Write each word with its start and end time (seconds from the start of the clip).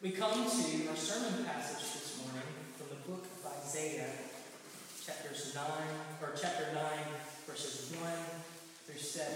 We 0.00 0.12
come 0.12 0.30
to 0.30 0.38
our 0.38 0.94
sermon 0.94 1.42
passage 1.44 1.82
this 1.82 2.22
morning 2.22 2.46
from 2.78 2.86
the 2.86 3.02
book 3.02 3.26
of 3.26 3.50
Isaiah, 3.50 4.06
chapters 5.04 5.50
9, 5.56 5.64
or 6.22 6.38
chapter 6.40 6.70
9, 6.72 6.82
verses 7.44 7.90
1 7.98 8.06
through 8.86 9.02
7. 9.02 9.26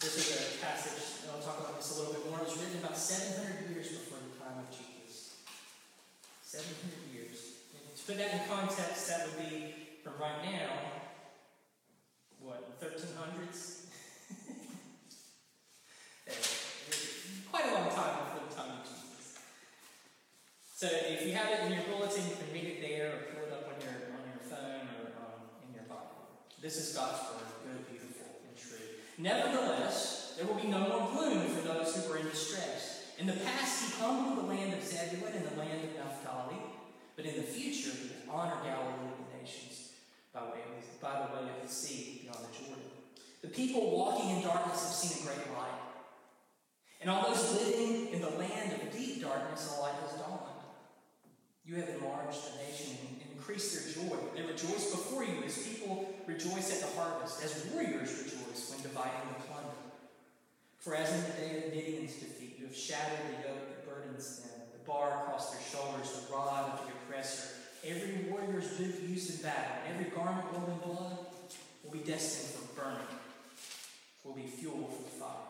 This 0.00 0.20
is 0.20 0.36
a 0.36 0.60
passage, 0.60 1.24
I'll 1.32 1.40
talk 1.40 1.60
about 1.60 1.80
this 1.80 1.96
a 1.96 2.00
little 2.00 2.12
bit 2.12 2.28
more. 2.28 2.40
It 2.40 2.44
was 2.44 2.58
written 2.60 2.84
about 2.84 2.98
700 2.98 3.72
years 3.72 3.88
before 3.88 4.18
the 4.20 4.36
time 4.36 4.60
of 4.60 4.68
Jesus. 4.68 5.40
700 6.44 6.76
years. 7.08 7.56
And 7.72 7.96
to 7.96 8.02
put 8.04 8.18
that 8.18 8.36
in 8.36 8.40
context, 8.52 9.08
that 9.08 9.24
would 9.24 9.48
be 9.48 9.72
from 10.04 10.12
right 10.20 10.44
now, 10.44 10.76
what, 12.38 12.78
1300s? 12.84 13.88
Quite 17.50 17.66
a 17.66 17.74
long 17.74 17.90
time 17.90 18.14
before 18.30 18.46
the 18.46 18.54
time 18.54 18.78
of 18.78 18.86
Jesus. 18.86 19.42
So 20.70 20.86
if 20.86 21.26
you 21.26 21.34
have 21.34 21.50
it 21.50 21.66
in 21.66 21.72
your 21.74 21.82
bulletin, 21.90 22.22
you 22.30 22.36
can 22.38 22.46
read 22.54 22.78
it 22.78 22.80
there 22.80 23.10
or 23.10 23.18
pull 23.34 23.42
it 23.42 23.52
up 23.52 23.66
on 23.66 23.74
your 23.82 24.14
on 24.14 24.22
your 24.30 24.38
phone 24.46 24.86
or 24.86 25.10
um, 25.18 25.50
in 25.66 25.74
your 25.74 25.82
Bible. 25.90 26.46
This 26.62 26.78
is 26.78 26.94
God's 26.94 27.18
word, 27.26 27.50
good, 27.66 27.90
beautiful, 27.90 28.38
and 28.46 28.54
true. 28.54 29.02
Nevertheless, 29.18 30.38
there 30.38 30.46
will 30.46 30.62
be 30.62 30.70
no 30.70 30.78
more 30.78 31.10
gloom 31.10 31.42
for 31.50 31.66
those 31.66 31.90
who 31.90 32.12
are 32.12 32.18
in 32.18 32.30
distress. 32.30 33.18
In 33.18 33.26
the 33.26 33.34
past, 33.34 33.82
he 33.82 34.00
humbled 34.00 34.46
the 34.46 34.48
land 34.48 34.72
of 34.72 34.82
Zebulun 34.82 35.34
and 35.34 35.44
the 35.44 35.58
land 35.58 35.84
of 35.84 35.92
Naphtali, 35.98 36.62
but 37.16 37.26
in 37.26 37.34
the 37.34 37.42
future, 37.42 37.90
he 37.90 38.14
will 38.14 38.38
honor 38.38 38.62
Galilee 38.62 39.10
and 39.10 39.26
the 39.26 39.42
nations 39.42 39.90
by 40.32 40.46
way 40.54 40.62
of, 40.62 41.00
by 41.02 41.26
the 41.26 41.34
way 41.34 41.50
of 41.50 41.66
the 41.66 41.68
sea 41.68 42.22
beyond 42.22 42.46
the 42.46 42.54
Jordan. 42.56 42.86
The 43.42 43.48
people 43.48 43.90
walking 43.90 44.38
in 44.38 44.42
darkness 44.42 44.86
have 44.86 44.94
seen 44.94 45.18
a 45.18 45.26
great 45.26 45.50
light. 45.58 45.79
And 47.00 47.08
all 47.08 47.30
those 47.30 47.52
living 47.54 48.08
in 48.12 48.20
the 48.20 48.30
land 48.30 48.72
of 48.72 48.92
deep 48.92 49.22
darkness, 49.22 49.74
a 49.76 49.80
light 49.80 49.94
has 50.02 50.20
dawned. 50.20 50.40
You 51.64 51.76
have 51.76 51.88
enlarged 51.88 52.38
the 52.44 52.64
nation 52.64 52.96
and 53.00 53.32
increased 53.32 53.72
their 53.72 54.04
joy. 54.04 54.16
They 54.34 54.42
rejoice 54.42 54.90
before 54.90 55.24
you 55.24 55.42
as 55.46 55.56
people 55.66 56.12
rejoice 56.26 56.70
at 56.72 56.90
the 56.90 57.00
harvest, 57.00 57.42
as 57.42 57.66
warriors 57.72 58.10
rejoice 58.18 58.70
when 58.70 58.82
dividing 58.82 59.28
the 59.28 59.44
plunder. 59.44 59.80
For 60.78 60.94
as 60.94 61.12
in 61.12 61.22
the 61.22 61.36
day 61.40 61.66
of 61.66 61.74
Midian's 61.74 62.14
defeat, 62.14 62.56
you 62.58 62.66
have 62.66 62.76
shattered 62.76 63.18
the 63.28 63.48
yoke 63.48 63.68
that 63.68 63.86
burdens 63.88 64.40
them, 64.40 64.60
the 64.72 64.84
bar 64.84 65.22
across 65.22 65.52
their 65.52 65.60
shoulders, 65.70 66.26
the 66.26 66.32
rod 66.34 66.72
of 66.72 66.86
the 66.86 66.92
oppressor. 66.92 67.48
Every 67.84 68.30
warrior's 68.30 68.68
boot 68.76 69.00
used 69.08 69.36
in 69.36 69.42
battle, 69.42 69.76
and 69.86 69.94
every 69.94 70.10
garment 70.10 70.46
rolled 70.52 70.68
in 70.68 70.78
blood 70.88 71.18
will 71.82 71.92
be 71.92 72.00
destined 72.00 72.52
for 72.54 72.80
burning, 72.80 73.06
will 74.24 74.34
be 74.34 74.46
fuel 74.46 74.88
for 74.88 75.02
the 75.02 75.10
fire. 75.10 75.49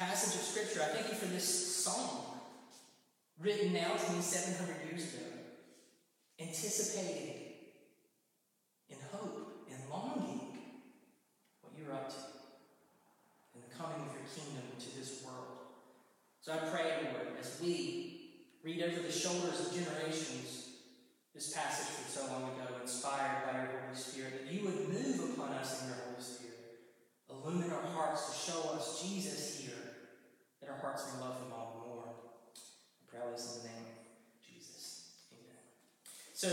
passage 0.00 0.34
of 0.34 0.40
Scripture. 0.40 0.80
I 0.80 0.96
thank 0.96 1.12
you 1.12 1.14
for 1.14 1.26
this 1.26 1.84
song 1.84 2.24
written 3.38 3.74
now 3.74 3.90
2,700 3.90 4.88
years 4.88 5.12
ago, 5.12 5.26
anticipating 6.40 7.34
in 8.88 8.96
hope 9.12 9.68
and 9.70 9.78
longing 9.90 10.56
what 11.60 11.74
you're 11.76 11.92
up 11.92 12.08
to 12.08 12.16
and 13.52 13.62
the 13.62 13.76
coming 13.76 14.00
of 14.08 14.14
your 14.16 14.24
kingdom 14.34 14.64
to 14.78 14.98
this 14.98 15.22
world. 15.22 15.68
So 16.40 16.52
I 16.52 16.70
pray, 16.70 17.12
Lord, 17.12 17.36
as 17.38 17.60
we 17.60 18.46
read 18.64 18.82
over 18.82 19.02
the 19.02 19.12
shoulders 19.12 19.60
of 19.60 19.74
generations 19.74 20.68
this 21.34 21.52
passage 21.52 21.88
from 21.88 22.10
so 22.10 22.32
long 22.32 22.44
ago, 22.44 22.80
inspired 22.80 23.44
by 23.44 23.58
your 23.58 23.80
Holy 23.84 24.00
Spirit, 24.00 24.46
that 24.46 24.50
you 24.50 24.64
would 24.64 24.88
move 24.88 25.34
upon 25.34 25.52
us 25.52 25.82
in 25.82 25.88
your 25.88 25.98
Holy 26.08 26.22
Spirit. 26.22 26.56
Illumine 27.28 27.70
our 27.70 27.82
hearts 27.92 28.30
to 28.30 28.50
show 28.50 28.70
us 28.70 29.02
Jesus 29.02 29.60
here, 29.60 29.79
our 30.70 30.78
hearts 30.78 31.10
may 31.10 31.26
love 31.26 31.42
him 31.42 31.50
all 31.50 31.74
the 31.74 31.88
more. 31.88 31.90
This 33.30 33.62
in 33.62 33.62
the 33.62 33.68
name 33.70 33.86
of 33.86 34.42
Jesus. 34.42 35.22
Amen. 35.30 35.62
So, 36.34 36.50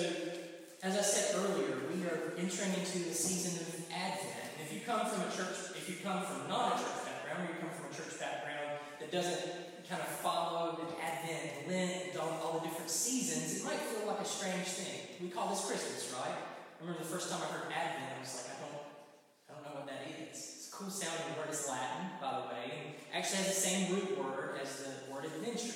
as 0.85 0.93
I 0.93 1.01
said 1.01 1.41
earlier, 1.41 1.89
we 1.89 2.05
are 2.05 2.37
entering 2.37 2.73
into 2.77 3.07
the 3.07 3.15
season 3.17 3.57
of 3.65 3.71
Advent. 3.89 4.53
And 4.53 4.61
if 4.61 4.69
you 4.73 4.85
come 4.85 5.09
from 5.09 5.25
a 5.25 5.31
church, 5.33 5.73
if 5.73 5.89
you 5.89 5.97
come 6.05 6.21
from 6.21 6.45
not 6.45 6.77
a 6.77 6.83
church 6.83 7.01
background, 7.01 7.49
or 7.49 7.53
you 7.53 7.57
come 7.57 7.73
from 7.73 7.89
a 7.89 7.93
church 7.95 8.19
background 8.19 8.77
that 8.99 9.09
doesn't 9.09 9.89
kind 9.89 10.01
of 10.01 10.11
follow 10.21 10.77
the 10.77 10.85
Advent, 11.01 11.65
Lent, 11.65 12.13
all, 12.19 12.35
all 12.45 12.53
the 12.59 12.67
different 12.67 12.91
seasons, 12.91 13.57
it 13.57 13.65
might 13.65 13.79
feel 13.79 14.05
like 14.05 14.21
a 14.21 14.27
strange 14.27 14.67
thing. 14.67 15.17
We 15.17 15.33
call 15.33 15.49
this 15.49 15.65
Christmas, 15.65 16.13
right? 16.13 16.29
I 16.29 16.77
remember 16.81 17.01
the 17.01 17.09
first 17.09 17.31
time 17.31 17.41
I 17.41 17.49
heard 17.57 17.73
Advent, 17.73 18.11
I 18.11 18.21
was 18.21 18.37
like, 18.37 18.53
I 18.53 18.57
don't, 18.61 18.85
I 18.85 19.49
don't 19.55 19.63
know 19.65 19.75
what 19.81 19.87
that 19.89 20.05
is. 20.29 20.56
Cool 20.77 20.91
sounding 20.91 21.35
word. 21.35 21.47
It's 21.49 21.67
Latin, 21.67 22.05
by 22.21 22.37
the 22.37 22.53
way, 22.53 22.69
and 22.69 22.93
actually 23.11 23.37
has 23.37 23.47
the 23.47 23.61
same 23.67 23.95
root 23.95 24.13
word 24.15 24.59
as 24.61 24.83
the 24.83 25.11
word 25.11 25.25
adventure. 25.25 25.73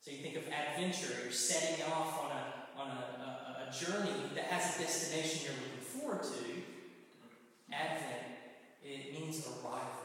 So 0.00 0.10
you 0.10 0.18
think 0.18 0.34
of 0.34 0.42
adventure, 0.50 1.14
you're 1.22 1.30
setting 1.30 1.84
off 1.84 2.18
on 2.18 2.32
a 2.32 2.42
on 2.76 2.88
a, 2.90 3.00
a, 3.22 3.68
a 3.68 3.72
journey 3.72 4.34
that 4.34 4.46
has 4.46 4.74
a 4.74 4.82
destination 4.82 5.46
you're 5.46 5.62
looking 5.62 5.86
forward 5.86 6.24
to. 6.24 7.72
Advent, 7.72 8.34
it 8.82 9.12
means 9.14 9.46
arrival 9.46 10.00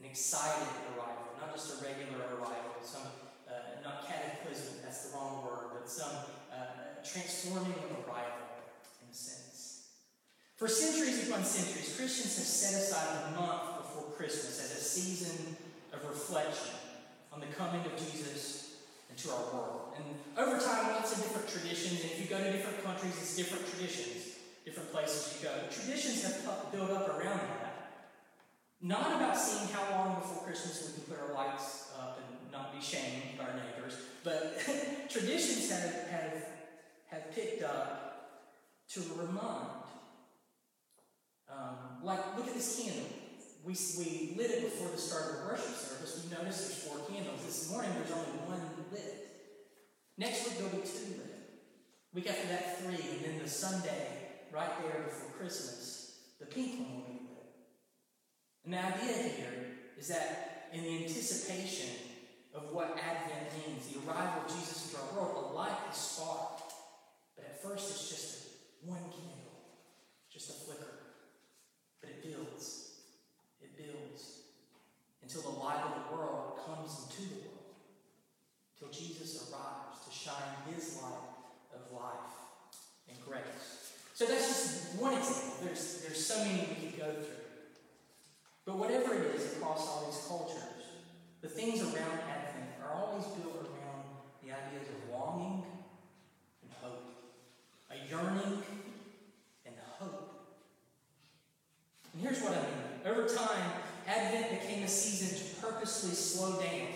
an 0.00 0.10
excited 0.10 0.68
arrival, 0.90 1.38
not 1.40 1.54
just 1.54 1.80
a 1.80 1.84
regular 1.84 2.18
arrival, 2.34 2.74
some, 2.82 3.06
uh, 3.46 3.80
not 3.82 4.06
cataclysm, 4.08 4.82
that's 4.82 5.06
the 5.06 5.16
wrong 5.16 5.44
word, 5.46 5.70
but 5.72 5.88
some 5.88 6.10
uh, 6.52 7.00
transforming 7.04 7.78
arrival. 8.04 8.43
For 10.64 10.70
centuries 10.70 11.28
upon 11.28 11.44
centuries, 11.44 11.92
Christians 11.94 12.40
have 12.40 12.48
set 12.48 12.80
aside 12.80 13.28
the 13.28 13.38
month 13.38 13.84
before 13.84 14.16
Christmas 14.16 14.64
as 14.64 14.72
a 14.72 14.80
season 14.80 15.58
of 15.92 16.02
reflection 16.08 16.72
on 17.34 17.40
the 17.40 17.52
coming 17.52 17.84
of 17.84 17.92
Jesus 18.00 18.80
into 19.10 19.28
our 19.28 19.44
world. 19.52 19.92
And 20.00 20.06
over 20.40 20.56
time, 20.56 20.88
lots 20.96 21.12
of 21.12 21.22
different 21.22 21.48
traditions, 21.52 22.00
and 22.00 22.12
if 22.12 22.18
you 22.18 22.28
go 22.32 22.42
to 22.42 22.50
different 22.50 22.82
countries, 22.82 23.12
it's 23.12 23.36
different 23.36 23.68
traditions, 23.68 24.40
different 24.64 24.90
places 24.90 25.36
you 25.36 25.48
go. 25.50 25.54
Traditions 25.68 26.24
have 26.24 26.72
built 26.72 26.90
up 26.92 27.10
around 27.10 27.44
that. 27.60 28.00
Not 28.80 29.16
about 29.16 29.36
seeing 29.36 29.68
how 29.68 29.84
long 29.90 30.14
before 30.14 30.44
Christmas 30.48 30.88
we 30.88 31.04
can 31.04 31.12
put 31.12 31.28
our 31.28 31.34
lights 31.34 31.92
up 32.00 32.24
and 32.24 32.50
not 32.50 32.72
be 32.72 32.80
shamed 32.80 33.36
by 33.36 33.52
our 33.52 33.52
neighbors, 33.52 34.00
but 34.24 34.56
traditions 35.10 35.70
have, 35.70 36.08
have, 36.08 36.46
have 37.10 37.34
picked 37.34 37.62
up 37.62 38.48
to 38.88 39.02
remind. 39.20 39.83
Um, 41.54 42.02
like, 42.02 42.36
look 42.36 42.48
at 42.48 42.54
this 42.54 42.82
candle. 42.82 43.06
We, 43.64 43.74
we 43.98 44.34
lit 44.36 44.50
it 44.50 44.64
before 44.64 44.90
the 44.90 44.98
start 44.98 45.30
of 45.30 45.38
the 45.38 45.46
worship 45.46 45.74
service. 45.74 46.24
We 46.24 46.36
noticed 46.36 46.68
there's 46.68 46.82
four 46.84 46.98
candles. 47.06 47.44
This 47.44 47.70
morning 47.70 47.92
there's 47.94 48.10
only 48.10 48.38
one 48.46 48.60
lit. 48.92 49.24
Next 50.18 50.44
week 50.44 50.58
there'll 50.58 50.72
be 50.72 50.86
two 50.86 51.18
lit. 51.18 51.34
Week 52.12 52.28
after 52.28 52.46
that, 52.48 52.80
three. 52.80 52.94
And 52.94 53.24
then 53.24 53.38
the 53.42 53.48
Sunday, 53.48 54.06
right 54.52 54.70
there 54.82 55.02
before 55.02 55.30
Christmas, 55.38 56.18
the 56.38 56.46
pink 56.46 56.80
one 56.80 56.94
will 56.94 57.04
be 57.08 57.20
lit. 57.26 57.46
And 58.64 58.74
the 58.74 58.78
idea 58.78 59.28
here 59.30 59.64
is 59.98 60.08
that 60.08 60.68
in 60.72 60.82
the 60.82 61.04
anticipation 61.04 61.90
of 62.54 62.72
what 62.72 62.98
Advent 62.98 63.50
means, 63.66 63.88
the 63.88 63.98
arrival 64.00 64.42
of 64.42 64.48
Jesus 64.48 64.92
into 64.92 65.02
our 65.02 65.12
world, 65.14 65.50
a 65.50 65.54
light 65.54 65.78
is 65.90 65.96
sparked. 65.96 66.72
But 67.34 67.46
at 67.46 67.62
first 67.62 67.90
it's 67.90 68.08
just 68.08 68.48
one 68.84 69.02
candle, 69.10 69.50
just 70.32 70.50
a 70.50 70.52
flicker. 70.52 70.94
But 72.00 72.10
it 72.10 72.22
builds. 72.22 72.92
It 73.60 73.76
builds 73.76 74.40
until 75.34 75.52
the 75.52 75.58
light 75.58 75.82
of 75.84 75.94
the 75.94 76.16
world 76.16 76.58
comes 76.64 77.06
into 77.06 77.28
the 77.28 77.40
world. 77.40 77.74
Till 78.78 78.88
Jesus 78.88 79.50
arrives 79.50 80.04
to 80.06 80.12
shine 80.12 80.74
his 80.74 81.00
light 81.02 81.74
of 81.74 81.92
life 81.92 82.34
and 83.08 83.18
grace. 83.26 83.92
So 84.14 84.26
that's 84.26 84.46
just 84.46 85.00
one 85.00 85.14
example. 85.14 85.54
There's, 85.64 86.02
there's 86.02 86.24
so 86.24 86.38
many 86.44 86.68
we 86.68 86.86
could 86.86 86.98
go 86.98 87.12
through. 87.12 87.44
But 88.64 88.78
whatever 88.78 89.14
it 89.14 89.34
is 89.34 89.56
across 89.56 89.88
all 89.88 90.06
these 90.06 90.24
cultures, 90.26 90.62
the 91.42 91.48
things 91.48 91.82
around 91.82 92.20
Advent 92.30 92.70
are 92.82 92.92
always 92.94 93.24
built 93.24 93.56
around 93.56 94.04
the 94.42 94.50
ideas 94.50 94.88
of 94.88 95.12
longing 95.12 95.64
and 96.62 96.70
hope, 96.80 97.02
a 97.90 98.08
yearning 98.08 98.62
and 99.66 99.74
hope. 99.98 100.30
And 102.12 102.22
here's 102.22 102.40
what 102.40 102.52
I 102.52 102.62
mean. 102.62 103.04
Over 103.04 103.28
time, 103.28 103.83
Advent 104.06 104.60
became 104.60 104.84
a 104.84 104.88
season 104.88 105.38
to 105.38 105.66
purposely 105.66 106.14
slow 106.14 106.60
down, 106.60 106.88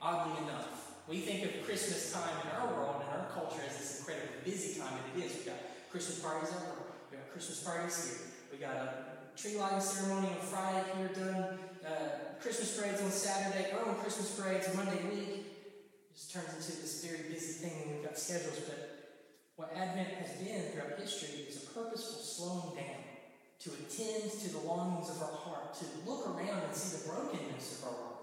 oddly 0.00 0.44
enough. 0.44 0.94
We 1.06 1.20
think 1.20 1.44
of 1.44 1.66
Christmas 1.66 2.12
time 2.12 2.32
in 2.42 2.50
our 2.56 2.74
world 2.74 3.02
and 3.02 3.20
our 3.20 3.28
culture 3.28 3.60
as 3.68 3.76
this 3.76 3.98
incredibly 4.00 4.40
busy 4.44 4.80
time, 4.80 4.94
and 4.96 5.22
it 5.22 5.26
is. 5.26 5.36
We've 5.36 5.46
got 5.46 5.60
Christmas 5.90 6.20
parties 6.20 6.48
everywhere. 6.48 6.96
We've 7.10 7.20
got 7.20 7.30
Christmas 7.32 7.62
parties 7.62 7.96
here. 8.04 8.18
We 8.52 8.58
got 8.58 8.76
a 8.76 8.94
tree 9.36 9.58
lighting 9.58 9.80
ceremony 9.80 10.28
on 10.28 10.40
Friday 10.40 10.84
here 10.96 11.10
done. 11.12 11.58
Uh, 11.84 12.40
Christmas 12.40 12.78
parades 12.78 13.02
on 13.02 13.10
Saturday, 13.10 13.72
early 13.72 13.94
Christmas 14.00 14.40
parades 14.40 14.74
Monday 14.74 15.04
week. 15.10 15.28
It 15.28 16.16
just 16.16 16.32
turns 16.32 16.48
into 16.54 16.80
this 16.80 17.04
very 17.04 17.28
busy 17.28 17.60
thing 17.60 17.80
when 17.80 17.96
we've 17.96 18.04
got 18.04 18.18
schedules. 18.18 18.60
But 18.66 19.12
what 19.56 19.76
Advent 19.76 20.08
has 20.08 20.32
been 20.40 20.72
throughout 20.72 20.98
history 20.98 21.44
is 21.46 21.64
a 21.64 21.66
purposeful 21.66 22.22
slowing 22.22 22.76
down 22.76 23.13
to 23.60 23.70
attend 23.70 24.30
to 24.30 24.52
the 24.52 24.58
longings 24.58 25.10
of 25.10 25.22
our 25.22 25.32
heart, 25.32 25.74
to 25.74 25.84
look 26.06 26.26
around 26.28 26.62
and 26.64 26.74
see 26.74 26.98
the 26.98 27.08
brokenness 27.08 27.78
of 27.82 27.88
our 27.88 27.94
world. 27.94 28.14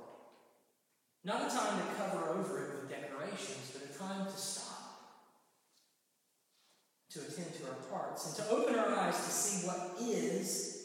Not 1.24 1.48
a 1.48 1.56
time 1.56 1.80
to 1.80 1.95
cover 1.95 2.30
over 2.30 2.63
it 2.63 2.81
with 2.81 2.89
decorations, 2.89 3.72
but 3.74 3.89
a 3.89 3.98
time 3.98 4.25
to 4.25 4.38
stop, 4.38 5.28
to 7.12 7.19
attend 7.19 7.54
to 7.56 7.68
our 7.68 7.78
hearts, 7.92 8.28
and 8.28 8.36
to 8.38 8.51
open 8.51 8.75
our 8.75 8.95
eyes 8.95 9.16
to 9.16 9.31
see 9.31 9.68
what 9.68 9.98
is 10.01 10.81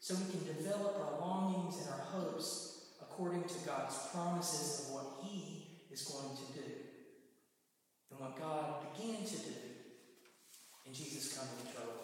so 0.00 0.14
we 0.14 0.30
can 0.30 0.44
develop 0.56 0.96
our 1.00 1.20
longings 1.20 1.80
and 1.80 1.88
our 1.90 2.06
hopes 2.12 2.90
according 3.00 3.44
to 3.44 3.54
God's 3.66 3.96
promises 4.12 4.86
of 4.86 4.94
what 4.94 5.06
He 5.22 5.86
is 5.90 6.02
going 6.04 6.36
to 6.36 6.60
do 6.60 6.72
and 8.10 8.20
what 8.20 8.38
God 8.38 8.86
began 8.92 9.24
to 9.24 9.36
do 9.36 9.54
in 10.84 10.92
Jesus 10.92 11.36
coming 11.36 11.72
to 11.72 11.80
our. 11.80 12.03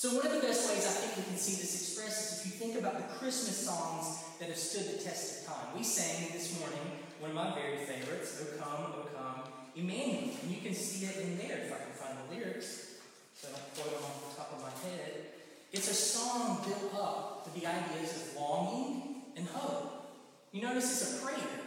So, 0.00 0.16
one 0.16 0.24
of 0.24 0.32
the 0.32 0.40
best 0.40 0.64
ways 0.64 0.88
I 0.88 0.96
think 0.96 1.12
we 1.20 1.24
can 1.28 1.36
see 1.36 1.60
this 1.60 1.76
expressed 1.76 2.32
is 2.32 2.38
if 2.40 2.46
you 2.46 2.52
think 2.52 2.80
about 2.80 2.96
the 2.96 3.04
Christmas 3.20 3.68
songs 3.68 4.24
that 4.40 4.48
have 4.48 4.56
stood 4.56 4.96
the 4.96 5.04
test 5.04 5.42
of 5.42 5.52
time. 5.52 5.76
We 5.76 5.84
sang 5.84 6.32
this 6.32 6.58
morning 6.58 7.04
one 7.20 7.32
of 7.32 7.36
my 7.36 7.52
very 7.52 7.84
favorites, 7.84 8.40
O 8.40 8.56
Come, 8.56 8.96
O 8.96 9.04
Come, 9.12 9.52
Emmanuel. 9.76 10.32
And 10.40 10.50
you 10.50 10.62
can 10.62 10.72
see 10.72 11.04
it 11.04 11.18
in 11.20 11.36
there 11.36 11.68
if 11.68 11.68
I 11.68 11.84
can 11.84 11.92
find 11.92 12.16
the 12.16 12.34
lyrics. 12.34 12.96
So 13.34 13.48
I 13.48 13.60
don't 13.60 13.74
quote 13.76 13.92
them 13.92 14.04
off 14.08 14.24
the 14.24 14.36
top 14.40 14.52
of 14.56 14.62
my 14.64 14.88
head. 14.88 15.36
It's 15.70 15.90
a 15.90 15.94
song 15.94 16.64
built 16.64 16.94
up 16.96 17.44
with 17.44 17.60
the 17.60 17.68
ideas 17.68 18.16
of 18.16 18.40
longing 18.40 19.16
and 19.36 19.46
hope. 19.48 20.16
You 20.50 20.62
notice 20.62 20.90
it's 20.96 21.20
a 21.20 21.26
prayer. 21.26 21.60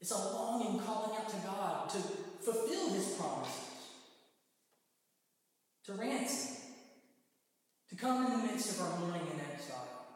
It's 0.00 0.12
a 0.12 0.16
longing 0.16 0.80
calling 0.80 1.14
out 1.20 1.28
to 1.28 1.36
God 1.44 1.90
to 1.90 1.98
fulfill 2.40 2.88
his 2.94 3.04
promises, 3.20 3.92
to 5.84 5.92
ransom, 5.92 6.57
to 7.88 7.96
come 7.96 8.26
in 8.26 8.32
the 8.32 8.46
midst 8.46 8.74
of 8.74 8.86
our 8.86 8.98
mourning 8.98 9.26
and 9.32 9.40
exile, 9.52 10.06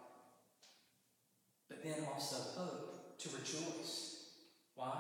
but 1.69 1.83
then 1.83 2.07
also 2.13 2.37
hope, 2.57 3.19
to 3.19 3.29
rejoice. 3.31 4.27
Why? 4.75 4.93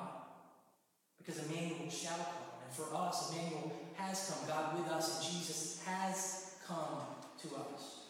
Because 1.18 1.44
Emmanuel 1.46 1.90
shall 1.90 2.16
come. 2.16 2.52
And 2.64 2.72
for 2.72 2.94
us, 2.94 3.32
Emmanuel 3.32 3.72
has 3.94 4.30
come. 4.30 4.48
God 4.48 4.78
with 4.78 4.88
us, 4.90 5.18
and 5.18 5.32
Jesus 5.32 5.82
has 5.84 6.54
come 6.66 7.02
to 7.42 7.48
us. 7.56 8.06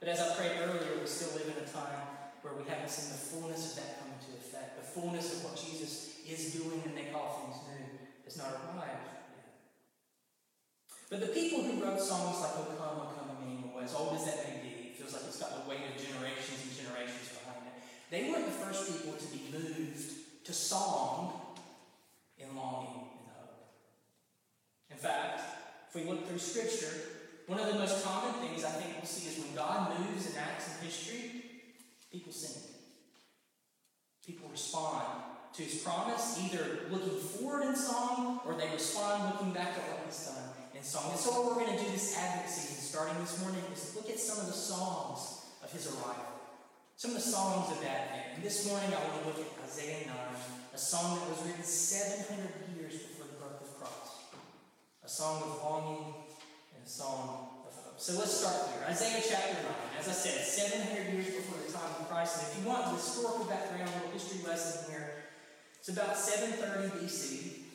But 0.00 0.08
as 0.08 0.20
I 0.20 0.34
prayed 0.34 0.58
earlier, 0.60 0.98
we 1.00 1.06
still 1.06 1.36
live 1.38 1.54
in 1.56 1.62
a 1.62 1.68
time 1.68 2.08
where 2.42 2.54
we 2.54 2.68
haven't 2.68 2.90
seen 2.90 3.12
the 3.12 3.18
fullness 3.18 3.70
of 3.70 3.84
that 3.84 4.00
come 4.00 4.10
into 4.18 4.36
effect. 4.36 4.80
The 4.80 5.00
fullness 5.00 5.34
of 5.34 5.44
what 5.44 5.56
Jesus 5.56 6.18
is 6.28 6.54
doing 6.54 6.82
and 6.84 6.94
make 6.94 7.14
all 7.14 7.46
things 7.46 7.62
new 7.68 7.86
has 8.24 8.36
not 8.36 8.50
arrived. 8.74 9.21
But 11.12 11.20
the 11.20 11.26
people 11.26 11.62
who 11.62 11.84
wrote 11.84 12.00
songs 12.00 12.40
like 12.40 12.56
O 12.56 12.64
Come, 12.80 13.04
O 13.04 13.12
Come 13.12 13.36
Emmanuel, 13.36 13.84
as 13.84 13.94
old 13.94 14.16
as 14.16 14.24
that 14.24 14.48
may 14.48 14.62
be, 14.64 14.88
it 14.88 14.96
feels 14.96 15.12
like 15.12 15.24
it's 15.28 15.38
got 15.38 15.62
the 15.62 15.68
weight 15.68 15.84
of 15.84 16.00
generations 16.00 16.64
and 16.64 16.72
generations 16.72 17.28
behind 17.36 17.68
it. 17.68 17.84
They 18.08 18.30
weren't 18.30 18.46
the 18.46 18.64
first 18.64 18.88
people 18.88 19.12
to 19.20 19.26
be 19.28 19.44
moved 19.52 20.08
to 20.46 20.52
song 20.54 21.52
in 22.38 22.56
longing 22.56 23.12
and 23.20 23.28
hope. 23.28 23.76
In 24.90 24.96
fact, 24.96 25.42
if 25.90 25.94
we 25.94 26.10
look 26.10 26.26
through 26.26 26.38
Scripture, 26.38 26.96
one 27.46 27.60
of 27.60 27.66
the 27.66 27.78
most 27.78 28.02
common 28.02 28.32
things 28.48 28.64
I 28.64 28.70
think 28.70 28.96
we'll 28.96 29.04
see 29.04 29.28
is 29.28 29.44
when 29.44 29.54
God 29.54 29.92
moves 30.00 30.28
and 30.28 30.38
acts 30.38 30.80
in 30.80 30.86
history, 30.86 31.44
people 32.10 32.32
sing. 32.32 32.72
People 34.26 34.48
respond 34.48 35.04
to 35.52 35.62
his 35.62 35.82
promise, 35.82 36.40
either 36.42 36.88
looking 36.90 37.18
forward 37.18 37.66
in 37.66 37.76
song 37.76 38.40
or 38.46 38.54
they 38.54 38.70
respond 38.70 39.34
looking 39.34 39.52
back 39.52 39.76
at 39.76 39.90
what 39.90 40.06
he's 40.06 40.24
done 40.24 40.61
in 40.82 40.88
song. 40.88 41.14
And 41.14 41.20
so, 41.20 41.30
what 41.30 41.46
we're 41.46 41.62
going 41.62 41.78
to 41.78 41.78
do 41.78 41.88
this 41.94 42.18
Advent 42.18 42.50
season, 42.50 42.82
starting 42.82 43.14
this 43.22 43.38
morning, 43.38 43.62
is 43.70 43.94
look 43.94 44.10
at 44.10 44.18
some 44.18 44.42
of 44.42 44.50
the 44.50 44.58
songs 44.58 45.46
of 45.62 45.70
his 45.70 45.86
arrival. 45.94 46.26
Some 46.98 47.14
of 47.14 47.22
the 47.22 47.28
songs 47.30 47.70
of 47.70 47.78
Advent. 47.78 48.34
And 48.34 48.42
this 48.42 48.66
morning, 48.66 48.90
I 48.90 48.98
want 48.98 49.22
to 49.22 49.24
look 49.30 49.38
at 49.38 49.46
Isaiah 49.62 50.10
9, 50.10 50.16
a 50.74 50.78
song 50.78 51.22
that 51.22 51.30
was 51.30 51.38
written 51.46 51.62
700 51.62 52.74
years 52.74 52.98
before 52.98 53.30
the 53.30 53.38
birth 53.38 53.62
of 53.62 53.70
Christ. 53.78 54.34
A 55.06 55.08
song 55.08 55.42
of 55.46 55.62
longing 55.62 56.14
and 56.74 56.82
a 56.82 56.90
song 56.90 57.62
of 57.62 57.74
hope. 57.78 58.02
So 58.02 58.18
let's 58.18 58.34
start 58.34 58.74
here. 58.74 58.82
Isaiah 58.90 59.22
chapter 59.22 59.62
9. 59.62 60.02
As 60.02 60.10
I 60.10 60.16
said, 60.18 60.42
700 60.42 61.14
years 61.14 61.30
before 61.30 61.62
the 61.62 61.70
time 61.70 61.94
of 61.94 62.10
Christ. 62.10 62.42
And 62.42 62.50
if 62.50 62.52
you 62.58 62.66
want 62.66 62.90
the 62.90 62.98
historical 62.98 63.46
background, 63.46 63.86
a 63.86 63.94
little 64.02 64.18
history 64.18 64.42
lesson 64.42 64.90
here, 64.90 65.30
it's 65.78 65.90
about 65.90 66.18
730 66.18 67.06
BC. 67.06 67.70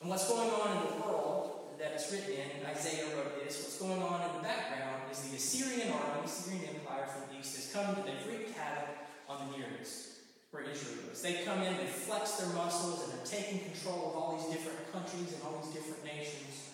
And 0.00 0.08
what's 0.08 0.28
going 0.28 0.48
on 0.48 0.76
in 0.76 0.80
the 0.92 1.06
world 1.06 1.49
that 1.80 1.96
it's 1.96 2.12
written 2.12 2.36
in, 2.36 2.60
Isaiah 2.68 3.08
wrote 3.16 3.40
this, 3.40 3.56
what's 3.64 3.80
going 3.80 4.02
on 4.02 4.20
in 4.28 4.36
the 4.36 4.44
background 4.44 5.08
is 5.10 5.24
the 5.24 5.36
Assyrian 5.36 5.88
army, 5.88 6.20
the 6.20 6.28
Assyrian 6.28 6.76
Empire 6.76 7.08
from 7.08 7.32
the 7.32 7.40
east, 7.40 7.56
has 7.56 7.72
come 7.72 7.96
to 7.96 8.02
they've 8.04 8.20
wreaked 8.28 8.52
havoc 8.52 9.00
on 9.26 9.48
the 9.48 9.56
Near 9.56 9.66
East, 9.80 10.20
where 10.52 10.62
Israel 10.62 11.08
is. 11.10 11.22
They've 11.22 11.40
come 11.42 11.62
in, 11.62 11.72
they 11.78 11.88
flex 11.88 12.36
their 12.36 12.52
muscles, 12.52 13.08
and 13.08 13.16
they're 13.16 13.24
taking 13.24 13.64
control 13.64 14.12
of 14.12 14.14
all 14.14 14.36
these 14.36 14.52
different 14.52 14.92
countries 14.92 15.32
and 15.32 15.40
all 15.42 15.56
these 15.64 15.72
different 15.72 16.04
nations. 16.04 16.68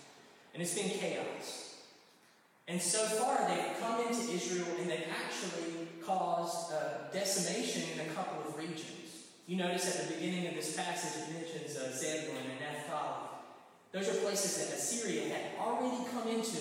And 0.53 0.63
it's 0.63 0.75
been 0.75 0.91
chaos. 0.91 1.77
And 2.67 2.83
so 2.83 3.07
far, 3.07 3.47
they've 3.47 3.79
come 3.79 4.01
into 4.01 4.33
Israel 4.35 4.67
and 4.81 4.91
they've 4.91 5.07
actually 5.07 5.87
caused 6.05 6.73
uh, 6.73 7.13
decimation 7.13 7.83
in 7.95 8.11
a 8.11 8.13
couple 8.13 8.43
of 8.43 8.59
regions. 8.59 9.31
You 9.47 9.57
notice 9.57 9.87
at 9.87 10.09
the 10.09 10.15
beginning 10.15 10.49
of 10.49 10.55
this 10.55 10.75
passage, 10.75 11.23
it 11.23 11.33
mentions 11.33 11.77
uh, 11.77 11.95
Zebulun 11.95 12.43
and 12.51 12.59
Naphtali. 12.59 13.36
Those 13.97 14.11
are 14.11 14.21
places 14.21 14.59
that 14.59 14.77
Assyria 14.77 15.33
had 15.33 15.57
already 15.59 16.05
come 16.13 16.29
into, 16.29 16.61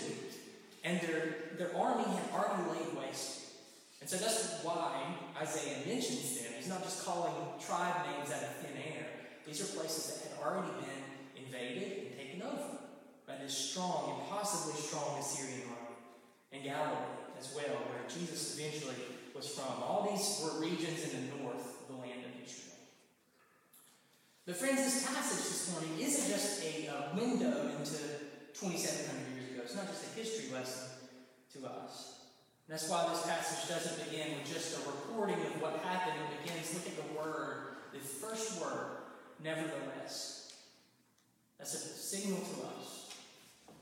and 0.86 1.02
their, 1.02 1.52
their 1.58 1.76
army 1.76 2.06
had 2.06 2.32
already 2.32 2.64
laid 2.72 2.96
waste. 2.96 3.52
And 4.00 4.10
so 4.10 4.16
that's 4.16 4.64
why 4.64 5.18
Isaiah 5.42 5.86
mentions 5.86 6.40
them. 6.40 6.54
He's 6.58 6.70
not 6.70 6.82
just 6.82 7.06
calling 7.06 7.34
tribe 7.60 8.06
names 8.08 8.32
out 8.32 8.42
of 8.42 8.56
thin 8.64 8.78
air. 8.78 9.08
These 9.46 9.60
are 9.60 9.78
places 9.78 10.16
that 10.16 10.32
had 10.32 10.48
already 10.48 10.72
been 10.80 11.44
invaded 11.44 12.08
and 12.08 12.18
taken 12.18 12.42
over 12.42 12.78
by 13.28 13.36
this 13.44 13.52
strong, 13.54 14.22
impossibly 14.22 14.80
strong 14.82 15.20
Assyrian 15.20 15.68
army 15.68 15.98
and 16.54 16.64
Galilee 16.64 17.20
as 17.38 17.54
well, 17.54 17.84
where 17.92 18.08
Jesus 18.08 18.58
eventually 18.58 18.96
was 19.36 19.50
from. 19.50 19.84
All 19.84 20.08
these 20.10 20.40
were 20.42 20.62
regions 20.62 21.12
in 21.14 21.28
the 21.28 21.44
north 21.44 21.82
of 21.82 21.88
the 21.90 22.02
land 22.02 22.24
of 22.24 22.32
Israel. 22.42 22.80
But, 24.46 24.58
friends, 24.58 24.78
this 24.78 25.08
passage 25.08 25.44
this 25.44 25.72
morning 25.72 26.00
isn't 26.00 26.32
just 26.32 26.64
a 26.64 26.88
uh, 26.88 27.16
window 27.16 27.68
into 27.78 27.98
2,700 28.54 29.42
years 29.42 29.52
ago. 29.52 29.62
It's 29.64 29.76
not 29.76 29.88
just 29.88 30.06
a 30.06 30.20
history 30.20 30.54
lesson 30.54 30.90
to 31.54 31.68
us. 31.68 32.22
And 32.68 32.74
that's 32.74 32.88
why 32.90 33.08
this 33.10 33.26
passage 33.26 33.70
doesn't 33.70 34.10
begin 34.10 34.38
with 34.38 34.48
just 34.52 34.78
a 34.78 34.80
recording 34.86 35.36
of 35.36 35.62
what 35.62 35.80
happened. 35.84 36.18
It 36.20 36.44
begins, 36.44 36.74
look 36.74 36.86
at 36.86 36.96
the 36.96 37.20
word, 37.20 37.78
the 37.92 38.00
first 38.00 38.62
word, 38.62 38.98
nevertheless. 39.44 40.54
That's 41.58 41.74
a 41.74 41.78
signal 41.78 42.40
to 42.40 42.68
us 42.78 43.06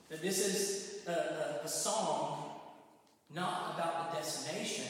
that 0.10 0.22
this 0.22 0.46
is 0.46 1.08
a, 1.08 1.12
a, 1.12 1.66
a 1.66 1.68
song 1.68 2.52
not 3.34 3.74
about 3.74 4.12
the 4.12 4.18
destination 4.18 4.86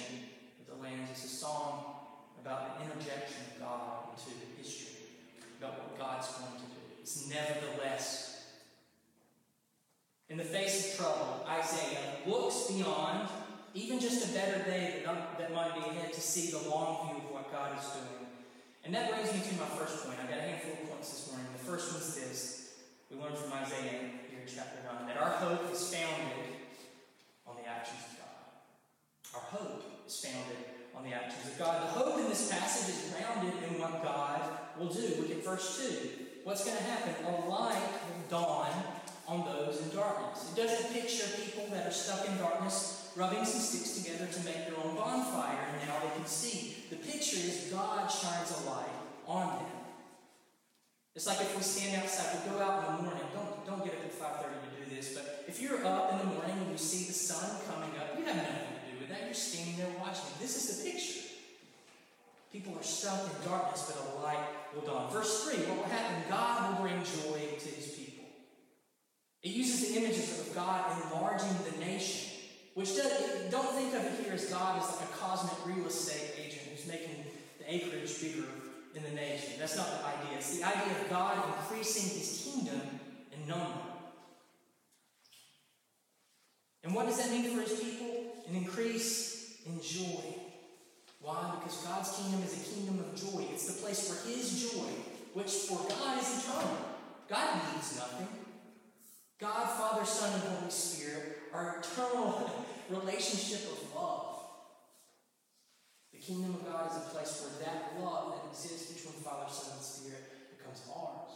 of 0.60 0.76
the 0.76 0.84
lands. 0.84 1.10
It's 1.12 1.24
a 1.24 1.36
song 1.36 1.96
about 2.42 2.78
the 2.78 2.86
interjection 2.86 3.38
of 3.56 3.62
God 3.62 4.04
into 4.18 4.46
history, 4.58 4.83
about 5.64 5.80
what 5.80 5.98
God's 5.98 6.28
going 6.28 6.60
to 6.60 6.68
do. 6.68 6.82
It's 7.00 7.30
nevertheless. 7.30 8.44
In 10.30 10.38
the 10.38 10.44
face 10.44 10.92
of 10.92 11.00
trouble, 11.00 11.46
Isaiah 11.48 12.20
looks 12.28 12.68
beyond 12.68 13.30
even 13.74 14.00
just 14.00 14.30
a 14.30 14.34
better 14.34 14.64
day 14.70 15.04
that, 15.06 15.54
might 15.54 15.74
be 15.74 15.82
ahead 15.90 16.14
to 16.14 16.22
see 16.22 16.52
the 16.52 16.70
long 16.70 17.08
view 17.08 17.24
of 17.24 17.32
what 17.32 17.52
God 17.52 17.78
is 17.80 17.86
doing. 17.90 18.28
And 18.84 18.94
that 18.94 19.10
brings 19.10 19.34
me 19.34 19.40
to 19.40 19.56
my 19.56 19.70
first 19.80 20.04
point. 20.04 20.20
I've 20.22 20.30
got 20.30 20.40
a 20.40 20.42
handful 20.42 20.74
of 20.74 20.90
points 20.92 21.10
this 21.10 21.32
morning. 21.32 21.48
The 21.58 21.66
first 21.66 21.94
one's 21.94 22.14
this. 22.16 22.74
We 23.10 23.18
learned 23.18 23.38
from 23.38 23.54
Isaiah 23.54 24.12
here 24.30 24.42
in 24.42 24.48
chapter 24.48 24.78
9 24.84 25.08
that 25.08 25.18
our 25.18 25.32
hope 25.42 25.72
is 25.72 25.82
founded 25.94 26.54
on 27.48 27.56
the 27.56 27.68
actions 27.70 28.04
of 28.12 28.20
God. 28.20 28.44
our 29.36 29.60
hope 29.60 30.06
is 30.06 30.20
founded 30.20 30.58
on 30.96 31.04
the 31.04 31.14
actions 31.14 31.46
of 31.52 31.58
God. 31.58 31.82
The 31.82 31.94
hope 31.94 32.20
in 32.20 32.30
this 32.30 32.52
passage 32.52 32.94
is 32.94 33.14
grounded 33.14 33.54
in 33.70 33.80
what 33.80 34.04
God 34.04 34.42
will 34.80 34.88
do. 34.88 35.16
Look 35.20 35.32
at 35.32 35.44
verse 35.44 35.78
2. 35.78 36.10
What's 36.44 36.66
going 36.66 36.78
to 36.78 36.84
happen? 36.84 37.14
A 37.26 37.50
light 37.50 37.82
will 38.08 38.30
dawn 38.30 38.72
on 39.28 39.46
those 39.46 39.82
in 39.82 39.96
darkness. 39.96 40.52
It 40.52 40.58
doesn't 40.62 40.94
picture 40.94 41.26
people 41.42 41.68
that 41.72 41.88
are 41.88 41.92
stuck 41.92 42.28
in 42.28 42.38
darkness 42.38 43.12
rubbing 43.16 43.46
some 43.46 43.62
sticks 43.62 44.02
together 44.02 44.26
to 44.26 44.40
make 44.44 44.68
their 44.68 44.78
own 44.84 44.96
bonfire 44.96 45.68
and 45.80 45.88
now 45.88 46.00
they 46.00 46.16
can 46.16 46.26
see. 46.26 46.76
The 46.90 46.98
picture 46.98 47.38
is 47.38 47.70
God 47.72 48.08
shines 48.08 48.52
a 48.52 48.70
light 48.70 48.90
on 49.28 49.48
them. 49.58 49.66
It's 51.16 51.28
like 51.28 51.40
if 51.42 51.56
we 51.56 51.62
stand 51.62 52.02
outside, 52.02 52.42
we 52.42 52.52
go 52.52 52.60
out 52.60 52.90
in 52.90 52.96
the 52.98 53.02
morning. 53.04 53.24
Don't, 53.34 53.66
don't 53.66 53.86
get 53.86 53.94
up 53.94 54.06
at 54.06 54.44
5.30 54.44 54.50
to 54.50 54.90
do 54.90 54.96
this, 54.96 55.14
but 55.14 55.46
if 55.48 55.62
you're 55.62 55.86
up 55.86 56.12
in 56.12 56.18
the 56.18 56.34
morning 56.34 56.58
and 56.58 56.72
you 56.72 56.78
see 56.78 57.06
the 57.06 57.14
sun 57.14 57.62
coming 57.70 57.92
up, 58.00 58.18
you 58.18 58.26
have 58.26 58.36
nothing 58.36 58.82
to 58.82 58.92
do 58.92 59.00
with 59.00 59.10
that. 59.10 59.26
You're 59.26 59.34
standing 59.34 59.78
there 59.78 59.94
watching. 60.00 60.26
This 60.42 60.58
is 60.58 60.84
the 60.84 60.90
picture. 60.90 61.23
People 62.54 62.78
are 62.78 62.84
stuck 62.84 63.20
in 63.20 63.50
darkness, 63.50 63.92
but 63.92 63.98
a 63.98 64.22
light 64.22 64.46
will 64.76 64.84
dawn. 64.84 65.12
Verse 65.12 65.44
3, 65.44 65.66
what 65.66 65.78
will 65.78 65.92
happen? 65.92 66.24
God 66.30 66.70
will 66.70 66.86
bring 66.86 67.00
joy 67.02 67.40
to 67.58 67.70
his 67.70 67.88
people. 67.98 68.26
It 69.42 69.50
uses 69.50 69.90
the 69.90 69.98
images 69.98 70.40
of 70.40 70.54
God 70.54 70.86
enlarging 71.02 71.50
the 71.70 71.84
nation, 71.84 72.30
which 72.76 72.96
does, 72.96 73.12
don't 73.50 73.72
think 73.72 73.96
of 73.96 74.06
it 74.06 74.24
here 74.24 74.34
as 74.34 74.46
God 74.46 74.80
as 74.80 74.88
like 74.92 75.10
a 75.10 75.14
cosmic 75.14 75.66
real 75.66 75.88
estate 75.88 76.36
agent 76.38 76.62
who's 76.70 76.86
making 76.86 77.26
the 77.58 77.74
acreage 77.74 78.22
bigger 78.22 78.46
in 78.94 79.02
the 79.02 79.20
nation. 79.20 79.54
That's 79.58 79.76
not 79.76 79.88
the 79.88 80.06
idea. 80.06 80.38
It's 80.38 80.56
the 80.56 80.64
idea 80.64 81.02
of 81.02 81.10
God 81.10 81.44
increasing 81.58 82.20
his 82.20 82.44
kingdom 82.46 83.00
in 83.32 83.48
number. 83.48 83.82
And 86.84 86.94
what 86.94 87.08
does 87.08 87.18
that 87.18 87.32
mean 87.32 87.50
for 87.56 87.62
his 87.62 87.80
people? 87.80 88.44
An 88.48 88.56
increase 88.56 89.58
in 89.66 89.82
joy. 89.82 90.43
Why? 91.24 91.56
Because 91.58 91.78
God's 91.78 92.18
kingdom 92.18 92.44
is 92.44 92.54
a 92.54 92.76
kingdom 92.76 93.00
of 93.00 93.16
joy. 93.16 93.48
It's 93.54 93.74
the 93.74 93.82
place 93.82 94.12
for 94.12 94.28
His 94.28 94.72
joy, 94.74 94.92
which 95.34 95.52
for 95.52 95.80
God 95.88 96.22
is 96.22 96.44
eternal. 96.44 96.78
God 97.30 97.62
needs 97.74 97.96
nothing. 97.98 98.28
God, 99.40 99.66
Father, 99.66 100.06
Son, 100.06 100.34
and 100.34 100.44
Holy 100.44 100.70
Spirit 100.70 101.38
are 101.54 101.80
eternal 101.80 102.52
relationship 102.90 103.72
of 103.72 103.96
love. 103.96 104.36
The 106.12 106.20
kingdom 106.20 106.56
of 106.56 106.66
God 106.66 106.92
is 106.92 106.98
a 106.98 107.10
place 107.16 107.42
where 107.42 107.68
that 107.68 108.04
love 108.04 108.36
that 108.36 108.50
exists 108.50 108.92
between 108.92 109.24
Father, 109.24 109.50
Son, 109.50 109.72
and 109.78 109.82
Spirit 109.82 110.58
becomes 110.58 110.82
ours. 110.94 111.32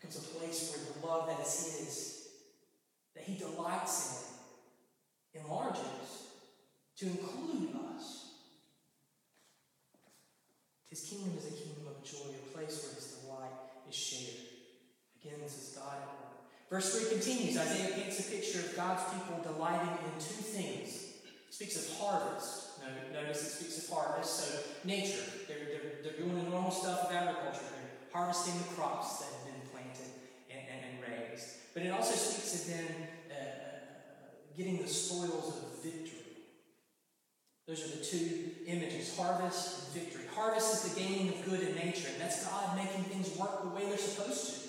Becomes 0.00 0.16
a 0.16 0.38
place 0.38 0.72
where 0.72 0.84
the 1.00 1.06
love 1.06 1.28
that 1.28 1.46
is 1.46 1.78
His, 1.78 2.28
that 3.14 3.24
He 3.24 3.36
delights 3.36 4.32
in, 5.34 5.42
enlarges 5.42 5.82
to 6.96 7.06
include 7.06 7.76
us. 7.94 8.23
His 10.94 11.10
kingdom 11.10 11.34
is 11.36 11.50
a 11.50 11.56
kingdom 11.58 11.90
of 11.90 11.98
joy, 12.06 12.30
a 12.30 12.54
place 12.54 12.86
where 12.86 12.94
his 12.94 13.18
delight 13.18 13.50
is 13.90 13.96
shared. 13.98 14.46
Again, 15.18 15.42
this 15.42 15.58
is 15.58 15.74
God 15.74 15.90
at 15.90 16.06
work. 16.06 16.46
Verse 16.70 16.94
3 16.94 17.18
continues. 17.18 17.58
Isaiah 17.58 17.98
paints 17.98 18.20
a 18.20 18.30
picture 18.30 18.60
of 18.60 18.76
God's 18.76 19.02
people 19.10 19.42
delighting 19.42 19.90
in 19.90 20.14
two 20.22 20.38
things. 20.38 21.18
It 21.26 21.50
speaks 21.50 21.74
of 21.74 21.98
harvest. 21.98 22.78
Notice 23.12 23.42
it 23.42 23.50
speaks 23.58 23.82
of 23.82 23.90
harvest. 23.90 24.38
So, 24.38 24.46
nature. 24.84 25.18
They're, 25.48 25.66
they're, 25.66 25.90
they're 26.04 26.16
doing 26.22 26.38
the 26.38 26.48
normal 26.48 26.70
stuff 26.70 27.10
of 27.10 27.12
agriculture. 27.12 27.66
They're 27.74 28.14
harvesting 28.14 28.54
the 28.54 28.78
crops 28.78 29.18
that 29.18 29.34
have 29.34 29.50
been 29.50 29.66
planted 29.74 30.14
and, 30.46 30.62
and, 30.62 30.78
and 30.78 30.94
raised. 31.10 31.74
But 31.74 31.82
it 31.82 31.90
also 31.90 32.14
speaks 32.14 32.54
of 32.54 32.70
them 32.70 32.86
uh, 33.30 33.34
uh 33.34 34.56
getting 34.56 34.78
the 34.78 34.86
spoils 34.86 35.58
of 35.58 35.82
victory. 35.82 36.23
Those 37.66 37.82
are 37.84 37.96
the 37.96 38.04
two 38.04 38.50
images 38.66 39.16
harvest 39.16 39.94
and 39.94 40.04
victory. 40.04 40.24
Harvest 40.34 40.74
is 40.74 40.92
the 40.92 41.00
gaining 41.00 41.28
of 41.28 41.44
good 41.46 41.60
in 41.60 41.74
nature, 41.74 42.08
and 42.12 42.20
that's 42.20 42.46
God 42.46 42.76
making 42.76 43.04
things 43.04 43.36
work 43.38 43.62
the 43.62 43.68
way 43.70 43.86
they're 43.86 43.96
supposed 43.96 44.54
to. 44.54 44.68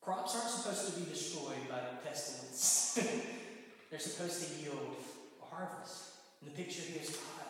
Crops 0.00 0.34
aren't 0.34 0.50
supposed 0.50 0.92
to 0.92 1.00
be 1.00 1.08
destroyed 1.08 1.68
by 1.68 1.78
pestilence, 2.04 2.98
they're 3.90 4.00
supposed 4.00 4.44
to 4.44 4.62
yield 4.62 4.96
a 5.40 5.54
harvest. 5.54 6.08
And 6.40 6.50
the 6.50 6.56
picture 6.56 6.82
here 6.82 7.02
is 7.02 7.10
God 7.10 7.46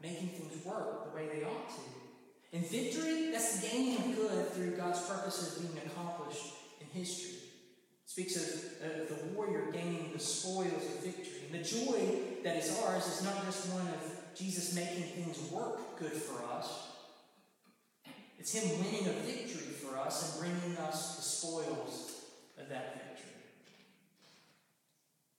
making 0.00 0.28
things 0.28 0.64
work 0.64 1.10
the 1.10 1.16
way 1.16 1.26
they 1.26 1.42
ought 1.42 1.68
to. 1.68 2.56
And 2.56 2.64
victory, 2.64 3.32
that's 3.32 3.60
the 3.60 3.66
gaining 3.66 3.96
of 3.98 4.16
good 4.16 4.52
through 4.52 4.76
God's 4.76 5.00
purposes 5.00 5.58
being 5.58 5.76
accomplished 5.84 6.54
in 6.80 6.86
history. 6.98 7.45
Speaks 8.06 8.36
of 8.36 8.64
uh, 8.82 8.88
the 9.08 9.34
warrior 9.34 9.70
gaining 9.72 10.12
the 10.12 10.18
spoils 10.18 10.72
of 10.72 11.04
victory. 11.04 11.50
And 11.50 11.60
the 11.60 11.68
joy 11.68 12.20
that 12.44 12.56
is 12.56 12.80
ours 12.82 13.06
is 13.06 13.24
not 13.24 13.44
just 13.44 13.68
one 13.72 13.86
of 13.88 14.34
Jesus 14.34 14.74
making 14.74 15.02
things 15.02 15.50
work 15.50 15.98
good 15.98 16.12
for 16.12 16.42
us. 16.44 16.86
It's 18.38 18.52
Him 18.52 18.78
winning 18.78 19.08
a 19.08 19.12
victory 19.26 19.72
for 19.72 19.98
us 19.98 20.40
and 20.40 20.40
bringing 20.40 20.78
us 20.78 21.16
the 21.16 21.22
spoils 21.22 22.12
of 22.56 22.68
that 22.68 22.94
victory. 22.94 23.32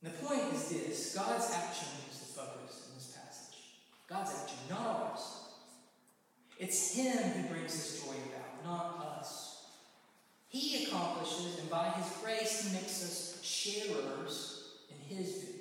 And 0.03 0.13
the 0.13 0.17
point 0.17 0.53
is 0.53 0.69
this 0.69 1.15
God's 1.15 1.50
action 1.53 1.88
is 2.12 2.19
the 2.19 2.25
focus 2.25 2.89
in 2.89 2.95
this 2.95 3.15
passage. 3.15 3.59
God's 4.09 4.31
action, 4.41 4.57
not 4.69 5.09
ours. 5.09 5.21
It's 6.59 6.95
Him 6.95 7.17
who 7.17 7.53
brings 7.53 7.71
this 7.71 8.03
joy 8.03 8.13
about, 8.13 8.65
not 8.65 9.05
us. 9.05 9.06
He 10.50 10.86
accomplishes, 10.86 11.60
and 11.60 11.70
by 11.70 11.89
His 11.89 12.12
grace, 12.24 12.63
He 12.63 12.74
makes 12.75 13.04
us 13.04 13.39
sharers 13.44 14.70
in 14.89 15.18
His 15.18 15.44
victory. 15.44 15.58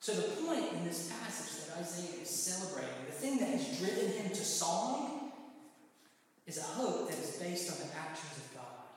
So, 0.00 0.14
the 0.14 0.42
point 0.42 0.72
in 0.72 0.84
this 0.84 1.12
passage 1.20 1.66
that 1.66 1.78
Isaiah 1.80 2.22
is 2.22 2.30
celebrating, 2.30 3.04
the 3.06 3.12
thing 3.12 3.38
that 3.38 3.48
has 3.48 3.78
driven 3.78 4.10
him 4.12 4.30
to 4.30 4.44
song, 4.44 5.32
is 6.46 6.56
a 6.56 6.62
hope 6.62 7.10
that 7.10 7.18
is 7.18 7.36
based 7.36 7.70
on 7.70 7.86
the 7.86 7.94
actions 7.94 8.32
of 8.38 8.54
God, 8.54 8.88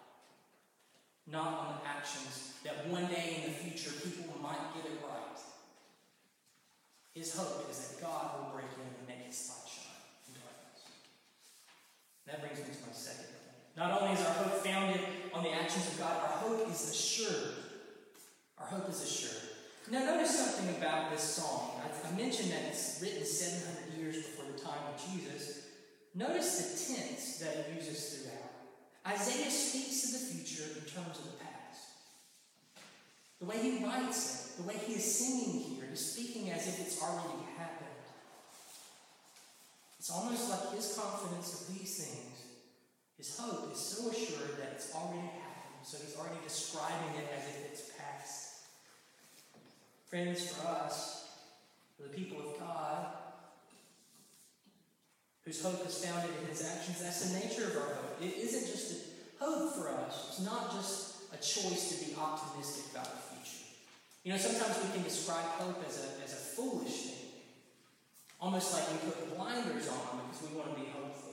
not 1.28 1.60
on 1.60 1.76
the 1.76 1.90
actions 1.90 2.54
that 2.64 2.88
one 2.88 3.08
day 3.08 3.44
in 3.44 3.52
the 3.52 3.58
future 3.58 3.92
people 4.00 4.40
might 4.42 4.74
get 4.74 4.86
it 4.86 5.00
right. 5.04 5.40
His 7.14 7.36
hope 7.36 7.68
is 7.70 7.78
that 7.90 8.02
God 8.02 8.40
will 8.40 8.54
break 8.54 8.72
in 8.72 8.88
and 8.88 9.08
make 9.08 9.28
his 9.28 9.50
light 9.50 9.68
shine 9.68 10.00
in 10.28 10.40
darkness. 10.40 10.88
That 12.26 12.40
brings 12.40 12.60
me 12.60 12.74
to 12.74 12.88
my 12.88 12.94
second. 12.94 13.41
Not 13.78 14.02
only 14.02 14.14
is 14.14 14.26
our 14.26 14.34
hope 14.34 14.66
founded 14.66 15.02
on 15.34 15.44
the 15.44 15.52
actions 15.52 15.88
of 15.88 16.00
God, 16.00 16.16
our 16.18 16.38
hope 16.38 16.70
is 16.70 16.90
assured. 16.90 17.54
Our 18.60 18.68
hope 18.68 18.90
is 18.90 19.02
assured. 19.02 19.52
Now, 19.90 20.06
notice 20.06 20.38
something 20.38 20.76
about 20.78 21.12
this 21.12 21.22
song. 21.22 21.82
I, 21.84 22.08
I 22.08 22.16
mentioned 22.16 22.52
that 22.52 22.64
it's 22.68 23.00
written 23.02 23.26
700 23.26 23.98
years 23.98 24.18
before 24.18 24.46
the 24.52 24.60
time 24.60 24.94
of 24.94 25.02
Jesus. 25.04 25.68
Notice 26.14 26.58
the 26.58 26.96
tense 26.96 27.40
that 27.40 27.56
it 27.56 27.74
uses 27.76 28.24
throughout. 28.24 29.16
Isaiah 29.16 29.50
speaks 29.50 30.06
of 30.06 30.12
the 30.20 30.26
future 30.28 30.64
in 30.78 30.86
terms 30.86 31.18
of 31.20 31.26
the 31.26 31.38
past. 31.44 31.52
The 33.40 33.46
way 33.46 33.58
he 33.58 33.84
writes 33.84 34.56
it, 34.60 34.62
the 34.62 34.68
way 34.68 34.76
he 34.78 34.94
is 34.94 35.18
singing 35.18 35.62
here, 35.62 35.86
he's 35.90 36.06
speaking 36.14 36.52
as 36.52 36.68
if 36.68 36.80
it's 36.80 37.02
already 37.02 37.44
happened. 37.58 37.90
It's 39.98 40.12
almost 40.12 40.50
like 40.50 40.76
his 40.76 40.98
confidence 40.98 41.62
of 41.62 41.78
these 41.78 41.98
things, 41.98 42.41
his 43.22 43.38
hope 43.38 43.72
is 43.72 43.78
so 43.78 44.10
assured 44.10 44.58
that 44.58 44.74
it's 44.74 44.96
already 44.96 45.22
happened, 45.22 45.86
so 45.86 45.98
he's 46.02 46.18
already 46.18 46.42
describing 46.44 47.22
it 47.22 47.30
as 47.38 47.44
if 47.50 47.72
it's 47.72 47.92
past. 47.96 48.66
Friends, 50.10 50.50
for 50.50 50.68
us, 50.68 51.30
for 51.96 52.10
the 52.10 52.18
people 52.18 52.40
of 52.40 52.60
God, 52.60 53.06
whose 55.46 55.62
hope 55.62 55.86
is 55.86 56.04
founded 56.04 56.32
in 56.42 56.48
his 56.48 56.66
actions, 56.66 57.00
that's 57.00 57.30
the 57.30 57.38
nature 57.38 57.66
of 57.70 57.78
our 57.78 57.94
hope. 57.94 58.18
It 58.24 58.34
isn't 58.40 58.66
just 58.66 58.92
a 58.92 59.44
hope 59.46 59.76
for 59.76 59.90
us, 59.90 60.30
it's 60.30 60.42
not 60.44 60.72
just 60.72 61.18
a 61.32 61.38
choice 61.38 61.94
to 61.94 62.04
be 62.04 62.16
optimistic 62.20 62.92
about 62.92 63.06
the 63.06 63.22
future. 63.22 63.70
You 64.24 64.32
know, 64.32 64.40
sometimes 64.40 64.84
we 64.84 64.94
can 64.94 65.04
describe 65.04 65.46
hope 65.62 65.84
as 65.88 66.00
a, 66.00 66.24
as 66.24 66.34
a 66.34 66.42
foolish 66.58 67.02
thing, 67.06 67.30
almost 68.42 68.74
like 68.74 68.90
we 68.92 69.12
put 69.12 69.38
blinders 69.38 69.90
on 69.90 70.26
because 70.26 70.50
we 70.50 70.58
want 70.58 70.74
to 70.74 70.82
be 70.82 70.88
hopeful. 70.90 71.31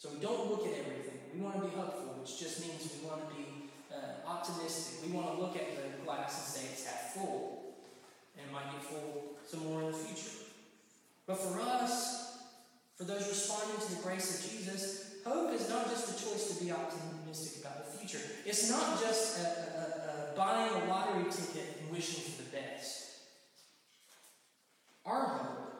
So 0.00 0.08
we 0.08 0.18
don't 0.24 0.48
look 0.48 0.64
at 0.64 0.72
everything. 0.80 1.20
We 1.36 1.44
want 1.44 1.60
to 1.60 1.68
be 1.68 1.76
hopeful, 1.76 2.16
which 2.24 2.40
just 2.40 2.64
means 2.64 2.88
we 2.88 3.06
want 3.06 3.20
to 3.28 3.28
be 3.36 3.68
uh, 3.92 4.26
optimistic. 4.26 5.04
We 5.04 5.12
want 5.12 5.36
to 5.36 5.36
look 5.36 5.54
at 5.60 5.76
the 5.76 6.00
glass 6.08 6.40
and 6.40 6.48
say 6.48 6.72
it's 6.72 6.88
half 6.88 7.12
full 7.12 7.60
and 8.40 8.48
it 8.48 8.52
might 8.52 8.70
get 8.72 8.82
full 8.82 9.36
some 9.46 9.64
more 9.66 9.82
in 9.82 9.92
the 9.92 9.98
future. 9.98 10.46
But 11.26 11.38
for 11.38 11.60
us, 11.60 12.38
for 12.96 13.04
those 13.04 13.28
responding 13.28 13.80
to 13.86 13.94
the 13.96 14.02
grace 14.02 14.38
of 14.38 14.50
Jesus, 14.50 15.14
hope 15.24 15.52
is 15.52 15.68
not 15.68 15.88
just 15.88 16.08
a 16.08 16.24
choice 16.24 16.56
to 16.56 16.64
be 16.64 16.70
optimistic 16.70 17.64
about 17.64 17.84
the 17.84 17.98
future. 17.98 18.24
It's 18.46 18.70
not 18.70 19.00
just 19.00 19.40
a, 19.40 19.46
a, 19.46 20.32
a 20.32 20.36
buying 20.36 20.82
a 20.82 20.86
lottery 20.86 21.24
ticket 21.24 21.78
and 21.80 21.90
wishing 21.90 22.22
for 22.32 22.42
the 22.42 22.50
best. 22.50 23.08
Our 25.04 25.22
hope, 25.22 25.72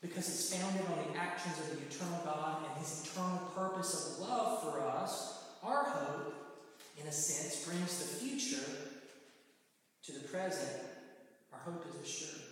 because 0.00 0.28
it's 0.28 0.54
founded 0.54 0.82
on 0.86 1.12
the 1.12 1.18
actions 1.18 1.58
of 1.58 1.70
the 1.70 1.86
eternal 1.86 2.20
God 2.24 2.64
and 2.68 2.78
His 2.78 3.06
eternal 3.06 3.38
purpose 3.54 4.18
of 4.18 4.28
love 4.28 4.62
for 4.62 4.80
us, 4.80 5.44
our 5.62 5.84
hope, 5.84 6.34
in 7.00 7.06
a 7.06 7.12
sense, 7.12 7.64
brings 7.64 7.98
the 7.98 8.26
future 8.26 8.64
to 10.04 10.12
the 10.12 10.28
present 10.28 10.82
hope 11.64 11.84
is 11.88 12.08
assured. 12.08 12.42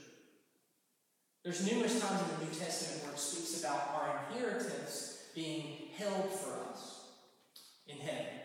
There's 1.51 1.67
numerous 1.67 2.01
times 2.01 2.23
in 2.23 2.39
the 2.39 2.45
New 2.45 2.61
Testament 2.61 3.03
where 3.03 3.13
it 3.13 3.19
speaks 3.19 3.59
about 3.59 3.91
our 3.97 4.21
inheritance 4.31 5.25
being 5.35 5.89
held 5.97 6.31
for 6.31 6.71
us 6.71 7.07
in 7.89 7.97
heaven. 7.97 8.39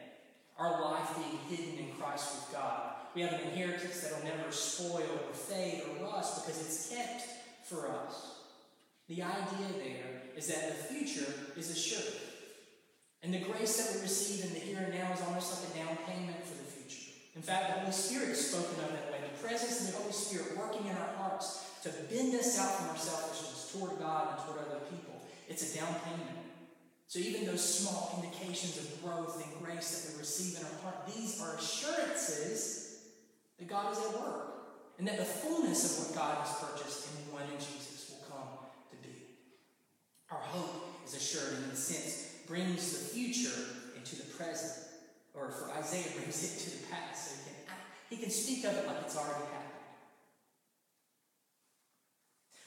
Our 0.57 0.81
life 0.81 1.15
being 1.15 1.37
hidden 1.47 1.85
in 1.85 1.91
Christ 2.01 2.33
with 2.33 2.53
God. 2.53 2.93
We 3.13 3.21
have 3.21 3.33
an 3.33 3.41
inheritance 3.41 4.01
that 4.01 4.11
will 4.11 4.25
never 4.25 4.51
spoil 4.51 5.05
or 5.05 5.33
fade 5.35 5.83
or 5.83 6.07
rust 6.07 6.47
because 6.47 6.59
it's 6.59 6.89
kept 6.89 7.27
for 7.63 7.91
us. 7.91 8.39
The 9.07 9.21
idea 9.21 9.67
there 9.77 10.21
is 10.35 10.47
that 10.47 10.69
the 10.69 10.95
future 10.95 11.31
is 11.55 11.69
assured. 11.69 12.15
And 13.21 13.31
the 13.31 13.37
grace 13.37 13.85
that 13.85 13.95
we 13.95 14.01
receive 14.01 14.45
in 14.45 14.53
the 14.55 14.59
here 14.61 14.79
and 14.79 14.91
now 14.91 15.13
is 15.13 15.21
almost 15.21 15.53
like 15.53 15.75
a 15.75 15.85
down 15.85 15.97
payment 16.07 16.43
for 16.43 16.57
the 16.57 16.71
future. 16.71 17.11
In 17.35 17.43
fact, 17.43 17.67
the 17.67 17.79
Holy 17.81 17.91
Spirit 17.91 18.29
is 18.29 18.49
spoken 18.49 18.83
of 18.83 18.89
that 18.93 19.11
way. 19.11 19.19
The 19.31 19.47
presence 19.47 19.81
of 19.81 19.93
the 19.93 20.01
Holy 20.01 20.11
Spirit 20.11 20.57
working 20.57 20.87
in 20.87 20.97
our 20.97 21.13
hearts 21.17 21.24
to 21.85 22.13
bend 22.13 22.33
us 22.35 22.57
out 22.59 22.71
from 22.75 22.89
our 22.89 22.97
selfishness 22.97 23.71
toward 23.71 23.99
God 23.99 24.35
and 24.35 24.45
toward 24.45 24.65
other 24.65 24.81
people. 24.89 25.21
It's 25.47 25.73
a 25.73 25.79
down 25.79 25.95
payment. 26.05 26.37
So 27.07 27.19
even 27.19 27.45
those 27.45 27.61
small 27.61 28.19
indications 28.21 28.77
of 28.77 29.03
growth 29.03 29.41
and 29.43 29.63
grace 29.63 29.91
that 29.91 30.13
we 30.13 30.19
receive 30.19 30.59
in 30.59 30.65
our 30.65 30.81
heart, 30.81 31.07
these 31.07 31.39
are 31.41 31.55
assurances 31.55 33.05
that 33.59 33.67
God 33.67 33.91
is 33.93 33.99
at 33.99 34.19
work 34.19 34.55
and 34.97 35.07
that 35.07 35.17
the 35.17 35.25
fullness 35.25 35.85
of 35.85 36.05
what 36.07 36.15
God 36.15 36.37
has 36.45 36.57
purchased 36.57 37.07
in 37.09 37.33
one 37.33 37.43
in 37.43 37.59
Jesus 37.59 38.09
will 38.11 38.25
come 38.27 38.67
to 38.89 38.97
be. 39.07 39.37
Our 40.31 40.39
hope 40.39 41.05
is 41.05 41.13
assured 41.13 41.53
and 41.57 41.65
in 41.65 41.71
a 41.71 41.75
sense 41.75 42.35
brings 42.47 42.91
the 42.91 43.13
future 43.13 43.59
into 43.97 44.15
the 44.15 44.23
present, 44.33 44.87
or 45.33 45.51
for 45.51 45.71
Isaiah 45.71 46.11
brings 46.15 46.43
it 46.43 46.63
to 46.63 46.77
the 46.77 46.87
past 46.87 47.31
so 47.31 47.35
he 47.37 47.49
can, 47.49 47.75
he 48.09 48.17
can 48.17 48.29
speak 48.29 48.65
of 48.65 48.73
it 48.75 48.87
like 48.87 48.97
it's 49.01 49.17
already 49.17 49.45
happened. 49.45 49.74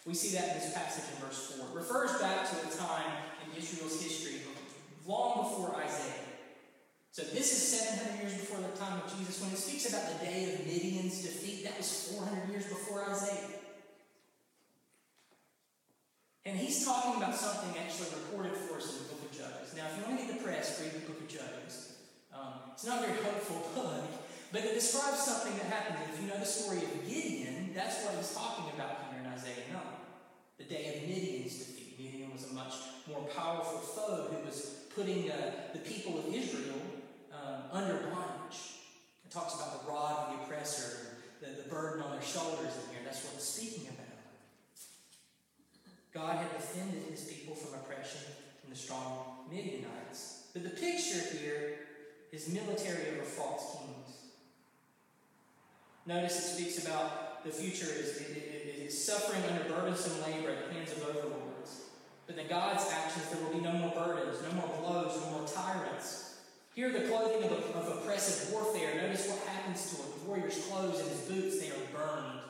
We 0.09 0.15
see 0.15 0.35
that 0.41 0.49
in 0.49 0.55
this 0.57 0.73
passage 0.73 1.05
in 1.13 1.21
verse 1.21 1.53
4. 1.61 1.69
It 1.69 1.85
refers 1.85 2.17
back 2.17 2.49
to 2.49 2.57
a 2.57 2.73
time 2.73 3.29
in 3.45 3.53
Israel's 3.61 4.01
history 4.01 4.41
long 5.05 5.45
before 5.45 5.77
Isaiah. 5.85 6.25
So 7.13 7.25
this 7.29 7.53
is 7.53 7.61
700 7.77 8.25
years 8.25 8.33
before 8.41 8.57
the 8.65 8.73
time 8.81 9.05
of 9.05 9.13
Jesus. 9.13 9.37
When 9.45 9.53
it 9.53 9.61
speaks 9.61 9.93
about 9.93 10.09
the 10.09 10.25
day 10.25 10.55
of 10.55 10.65
Midian's 10.65 11.21
defeat, 11.21 11.65
that 11.65 11.77
was 11.77 12.17
400 12.17 12.49
years 12.49 12.65
before 12.65 13.05
Isaiah. 13.05 13.61
And 16.47 16.57
he's 16.57 16.87
talking 16.87 17.21
about 17.21 17.37
something 17.37 17.77
actually 17.77 18.09
recorded 18.17 18.57
for 18.57 18.81
us 18.81 18.89
in 18.89 19.05
the 19.05 19.13
book 19.13 19.29
of 19.29 19.33
Judges. 19.37 19.77
Now, 19.77 19.93
if 19.93 20.01
you 20.01 20.09
want 20.09 20.21
to 20.21 20.25
get 20.25 20.41
depressed, 20.41 20.81
read 20.81 20.93
the 20.97 21.05
book 21.05 21.21
of 21.21 21.29
Judges. 21.29 22.01
Um, 22.33 22.73
it's 22.73 22.87
not 22.87 23.05
a 23.05 23.13
very 23.13 23.21
hopeful 23.21 23.61
book, 23.77 24.09
but 24.53 24.65
it 24.65 24.73
describes 24.73 25.21
something 25.21 25.53
that 25.61 25.69
happened. 25.69 26.01
If 26.09 26.23
you 26.23 26.29
know 26.33 26.41
the 26.41 26.49
story 26.49 26.79
of 26.79 27.05
Gideon, 27.05 27.73
that's 27.75 28.03
what 28.07 28.17
he's 28.17 28.33
talking 28.33 28.73
about 28.73 29.13
here 29.13 29.21
in 29.21 29.29
Isaiah 29.29 29.69
9 29.71 29.99
the 30.59 30.65
day 30.65 30.97
of 30.97 31.09
Midian's 31.09 31.57
defeat. 31.57 31.99
Midian 31.99 32.33
was 32.33 32.51
a 32.51 32.55
much 32.55 32.75
more 33.09 33.23
powerful 33.35 33.79
foe 33.79 34.29
who 34.31 34.45
was 34.45 34.85
putting 34.95 35.31
uh, 35.31 35.53
the 35.73 35.79
people 35.79 36.19
of 36.19 36.27
Israel 36.35 36.81
um, 37.33 37.63
under 37.73 37.95
bondage. 37.95 38.59
It 39.25 39.31
talks 39.31 39.55
about 39.55 39.85
the 39.85 39.93
rod 39.93 40.29
of 40.29 40.37
the 40.37 40.45
oppressor, 40.45 41.17
the, 41.41 41.63
the 41.63 41.69
burden 41.69 42.03
on 42.03 42.13
their 42.13 42.23
shoulders 42.23 42.61
in 42.61 42.95
here. 42.95 43.03
That's 43.05 43.25
what 43.25 43.35
it's 43.35 43.49
speaking 43.49 43.89
about. 43.89 44.07
God 46.13 46.37
had 46.37 46.53
defended 46.57 47.03
his 47.11 47.25
people 47.25 47.55
from 47.55 47.79
oppression 47.79 48.21
from 48.61 48.71
the 48.71 48.77
strong 48.77 49.47
Midianites. 49.51 50.49
But 50.53 50.65
the 50.65 50.71
picture 50.71 51.21
here 51.39 51.79
is 52.33 52.49
military 52.49 53.15
over 53.15 53.23
false 53.23 53.77
kings. 53.77 54.28
Notice 56.09 56.39
it 56.39 56.57
speaks 56.57 56.87
about 56.87 57.45
the 57.45 57.51
future 57.51 57.85
is, 57.85 58.17
is 58.17 59.05
suffering 59.05 59.43
under 59.45 59.63
burdensome 59.69 60.23
labor 60.23 60.49
at 60.49 60.67
the 60.67 60.75
hands 60.75 60.93
of 60.93 61.03
overlords. 61.03 61.83
But 62.27 62.39
in 62.39 62.49
God's 62.49 62.91
actions, 62.91 63.29
there 63.29 63.45
will 63.45 63.53
be 63.53 63.61
no 63.61 63.73
more 63.73 63.93
burdens, 63.95 64.39
no 64.43 64.55
more 64.55 64.75
blows, 64.81 65.21
no 65.21 65.33
more 65.33 65.47
tyrants. 65.47 66.39
Here, 66.75 66.91
the 66.91 67.09
clothing 67.09 67.45
of, 67.45 67.53
of 67.53 67.99
oppressive 67.99 68.51
warfare. 68.55 69.03
Notice 69.03 69.29
what 69.29 69.47
happens 69.49 69.95
to 69.95 70.03
a 70.03 70.27
warrior's 70.27 70.65
clothes 70.65 70.99
and 70.99 71.11
his 71.11 71.21
boots. 71.29 71.61
They 71.61 71.69
are 71.69 71.93
burned. 71.93 72.41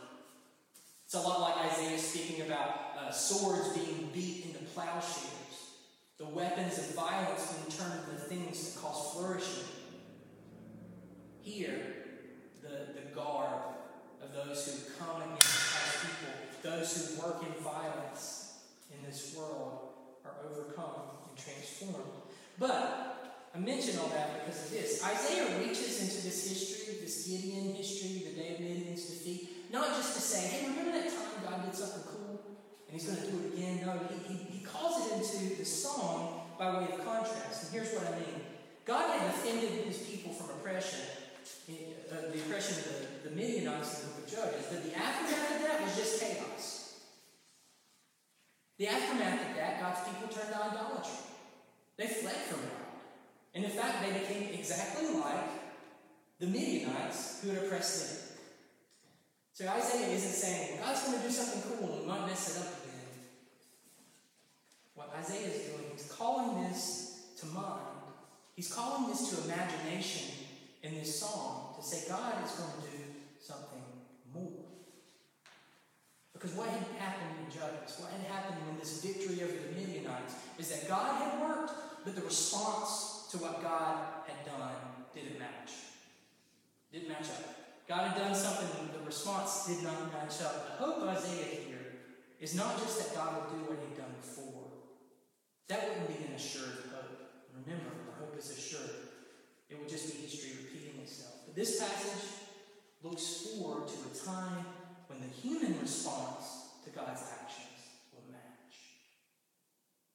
It's 1.04 1.14
a 1.14 1.20
lot 1.20 1.40
like 1.40 1.72
Isaiah 1.72 1.98
speaking 1.98 2.46
about 2.46 2.92
uh, 2.96 3.10
swords 3.10 3.76
being 3.76 4.10
beat 4.14 4.44
into 4.46 4.64
plowshares, 4.66 5.72
the 6.16 6.26
weapons 6.26 6.78
of 6.78 6.94
violence 6.94 7.52
being 7.54 7.76
turned 7.76 8.04
into 8.08 8.20
things 8.20 8.74
that 8.74 8.80
cause 8.80 9.14
flourishing. 9.14 9.64
Here, 11.40 12.07
the, 12.62 13.00
the 13.00 13.14
garb 13.14 13.76
of 14.22 14.32
those 14.34 14.66
who 14.66 15.04
come 15.04 15.22
against 15.22 15.74
God's 15.74 15.96
people, 16.02 16.34
those 16.62 17.16
who 17.16 17.22
work 17.22 17.42
in 17.42 17.62
violence 17.62 18.58
in 18.92 19.04
this 19.08 19.34
world, 19.36 19.88
are 20.24 20.34
overcome 20.50 21.28
and 21.28 21.38
transformed. 21.38 22.04
But 22.58 23.40
I 23.54 23.58
mention 23.58 23.98
all 23.98 24.08
that 24.08 24.44
because 24.44 24.64
of 24.66 24.70
this. 24.70 25.04
Isaiah 25.04 25.58
reaches 25.58 26.02
into 26.02 26.22
this 26.26 26.48
history, 26.48 26.96
this 27.00 27.26
Gideon 27.26 27.74
history, 27.74 28.24
the 28.28 28.40
day 28.40 28.54
of 28.54 28.60
Midian's 28.60 29.06
defeat, 29.06 29.72
not 29.72 29.88
just 29.88 30.14
to 30.14 30.20
say, 30.20 30.46
hey, 30.48 30.68
remember 30.68 30.92
that 30.92 31.08
time 31.08 31.44
God 31.44 31.64
did 31.64 31.74
something 31.74 32.02
cool 32.06 32.40
and 32.88 33.00
he's 33.00 33.08
going 33.08 33.20
to 33.20 33.30
do 33.30 33.38
it 33.46 33.54
again? 33.54 33.86
No, 33.86 33.98
he, 34.08 34.34
he, 34.34 34.58
he 34.58 34.64
calls 34.64 35.06
it 35.06 35.14
into 35.16 35.56
the 35.56 35.64
song 35.64 36.40
by 36.58 36.78
way 36.78 36.84
of 36.92 37.04
contrast. 37.04 37.64
And 37.64 37.72
here's 37.72 37.94
what 37.94 38.12
I 38.12 38.16
mean 38.16 38.42
God 38.84 39.18
had 39.18 39.30
defended 39.32 39.84
his 39.84 39.98
people 39.98 40.32
from 40.32 40.50
oppression 40.50 41.00
the 42.66 42.72
of 42.72 43.22
the, 43.22 43.30
the 43.30 43.36
Midianites 43.36 44.02
in 44.02 44.08
the 44.08 44.14
book 44.14 44.24
of 44.24 44.30
Judges. 44.30 44.66
But 44.70 44.84
the 44.84 44.98
aftermath 44.98 45.56
of 45.56 45.62
that 45.62 45.82
was 45.82 45.96
just 45.96 46.20
chaos. 46.20 46.94
The 48.78 48.88
aftermath 48.88 49.50
of 49.50 49.56
that, 49.56 49.80
God's 49.80 50.08
people 50.08 50.28
turned 50.28 50.52
to 50.52 50.62
idolatry. 50.62 51.24
They 51.96 52.06
fled 52.06 52.34
from 52.34 52.60
God. 52.60 52.88
And 53.54 53.64
in 53.64 53.70
fact, 53.70 54.02
they 54.02 54.18
became 54.18 54.54
exactly 54.54 55.14
like 55.14 55.48
the 56.38 56.46
Midianites 56.46 57.40
who 57.42 57.50
had 57.50 57.64
oppressed 57.64 58.06
them. 58.06 58.36
So 59.52 59.68
Isaiah 59.68 60.14
isn't 60.14 60.30
saying, 60.30 60.78
God's 60.80 61.02
going 61.04 61.18
to 61.18 61.26
do 61.26 61.32
something 61.32 61.62
cool 61.62 61.92
and 61.92 62.00
we 62.02 62.06
might 62.06 62.26
mess 62.26 62.56
it 62.56 62.62
up 62.62 62.84
again. 62.84 63.08
What 64.94 65.14
Isaiah 65.18 65.48
is 65.48 65.62
doing, 65.62 65.90
he's 65.92 66.10
calling 66.12 66.68
this 66.68 67.22
to 67.40 67.46
mind. 67.46 67.82
He's 68.54 68.72
calling 68.72 69.08
this 69.10 69.30
to 69.30 69.44
imagination 69.44 70.47
in 70.82 70.94
this 70.94 71.20
song 71.20 71.74
to 71.76 71.82
say 71.84 72.08
God 72.08 72.34
is 72.44 72.52
going 72.52 72.70
to 72.70 72.96
do 72.96 73.04
something 73.40 73.82
more. 74.32 74.64
Because 76.32 76.52
what 76.52 76.68
had 76.68 76.86
happened 76.98 77.34
in 77.44 77.50
Judges, 77.50 77.98
what 77.98 78.12
had 78.12 78.22
happened 78.30 78.58
in 78.70 78.78
this 78.78 79.02
victory 79.02 79.42
over 79.42 79.52
the 79.52 79.74
Midianites, 79.74 80.34
is 80.58 80.68
that 80.70 80.88
God 80.88 81.16
had 81.18 81.40
worked, 81.42 81.72
but 82.04 82.14
the 82.14 82.22
response 82.22 83.26
to 83.32 83.38
what 83.38 83.62
God 83.62 84.22
had 84.26 84.46
done 84.46 84.78
didn't 85.14 85.38
match. 85.38 85.72
Didn't 86.92 87.08
match 87.08 87.26
up. 87.26 87.58
God 87.88 88.12
had 88.12 88.18
done 88.18 88.34
something, 88.34 88.68
but 88.86 89.00
the 89.00 89.04
response 89.04 89.66
did 89.66 89.82
not 89.82 90.12
match 90.12 90.40
up. 90.42 90.78
The 90.78 90.84
hope 90.84 90.98
of 90.98 91.08
Isaiah 91.08 91.66
here 91.66 91.88
is 92.38 92.54
not 92.54 92.78
just 92.78 92.98
that 92.98 93.16
God 93.16 93.34
will 93.34 93.58
do 93.58 93.64
what 93.64 93.78
he'd 93.82 93.98
done 93.98 94.14
before. 94.20 94.70
That 95.68 95.88
wouldn't 95.88 96.08
be 96.08 96.24
an 96.24 96.34
assured 96.34 96.86
hope. 96.94 97.32
Remember, 97.64 97.90
the 98.06 98.24
hope 98.24 98.38
is 98.38 98.50
assured. 98.50 99.08
It 99.68 99.78
would 99.78 99.88
just 99.88 100.14
be 100.14 100.22
history 100.22 100.52
repeating 100.64 101.00
itself. 101.00 101.34
But 101.46 101.54
this 101.54 101.78
passage 101.78 102.24
looks 103.02 103.46
forward 103.46 103.88
to 103.88 103.94
a 103.94 104.26
time 104.26 104.64
when 105.08 105.20
the 105.20 105.28
human 105.28 105.80
response 105.80 106.68
to 106.84 106.90
God's 106.90 107.22
actions 107.32 108.00
will 108.12 108.24
match. 108.30 108.76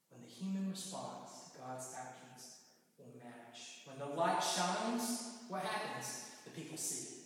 When 0.10 0.22
the 0.22 0.30
human 0.30 0.70
response 0.70 1.52
to 1.52 1.60
God's 1.60 1.94
actions 1.98 2.58
will 2.98 3.14
match. 3.24 3.86
When 3.86 4.00
the 4.00 4.16
light 4.16 4.44
shines, 4.44 5.38
what 5.50 5.62
happens? 5.62 6.26
The 6.46 6.52
people 6.52 6.78
see. 6.78 7.20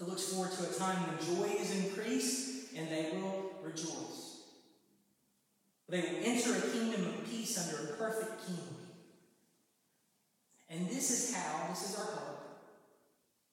It 0.00 0.06
looks 0.06 0.32
forward 0.32 0.52
to 0.52 0.70
a 0.70 0.78
time 0.78 1.02
when 1.06 1.36
joy 1.36 1.60
is 1.60 1.74
increased 1.84 2.74
and 2.76 2.88
they 2.88 3.10
will 3.16 3.52
rejoice. 3.62 4.42
They 5.88 6.00
will 6.00 6.18
enter 6.22 6.54
a 6.54 6.70
kingdom 6.70 7.06
of 7.06 7.24
peace 7.28 7.58
under 7.58 7.90
a 7.90 7.96
perfect 7.96 8.46
king. 8.46 8.77
And 10.70 10.88
this 10.88 11.10
is 11.10 11.34
how, 11.34 11.68
this 11.70 11.90
is 11.90 11.98
our 11.98 12.04
hope, 12.04 12.38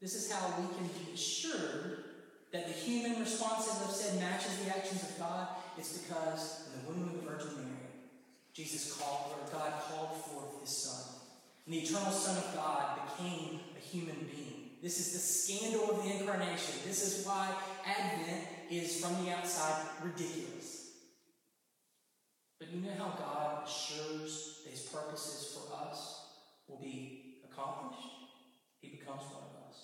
this 0.02 0.16
is 0.16 0.32
how 0.32 0.54
we 0.60 0.68
can 0.76 0.88
be 0.88 1.14
assured 1.14 2.04
that 2.52 2.68
the 2.68 2.74
human 2.74 3.20
response, 3.20 3.68
as 3.68 3.88
I've 3.88 3.94
said, 3.94 4.20
matches 4.20 4.58
the 4.64 4.76
actions 4.76 5.04
of 5.04 5.20
God. 5.20 5.48
It's 5.78 5.98
because 5.98 6.68
in 6.68 6.80
the 6.80 6.88
womb 6.88 7.10
of 7.10 7.16
the 7.16 7.30
Virgin 7.30 7.56
Mary, 7.56 7.70
Jesus 8.54 8.96
called, 8.98 9.32
or 9.32 9.52
God 9.52 9.74
called 9.90 10.18
forth 10.22 10.62
his 10.62 10.70
Son. 10.70 11.16
And 11.66 11.74
the 11.74 11.80
eternal 11.80 12.12
Son 12.12 12.38
of 12.38 12.56
God 12.56 13.00
became 13.08 13.60
a 13.76 13.80
human 13.80 14.30
being. 14.34 14.72
This 14.82 15.00
is 15.00 15.14
the 15.14 15.20
scandal 15.20 15.92
of 15.92 16.04
the 16.04 16.20
incarnation. 16.20 16.76
This 16.86 17.04
is 17.04 17.26
why 17.26 17.50
Advent 17.86 18.48
is, 18.70 19.04
from 19.04 19.26
the 19.26 19.32
outside, 19.32 19.88
ridiculous. 20.04 20.92
But 22.60 22.72
you 22.72 22.82
know 22.82 22.92
how 22.98 23.18
God 23.18 23.68
assures 23.68 24.60
his 24.70 24.82
purposes 24.82 25.58
for 25.58 25.76
us 25.76 26.25
will 26.68 26.82
be 26.82 27.42
accomplished? 27.50 28.08
He 28.82 28.90
becomes 28.90 29.22
one 29.32 29.44
of 29.44 29.70
us. 29.70 29.78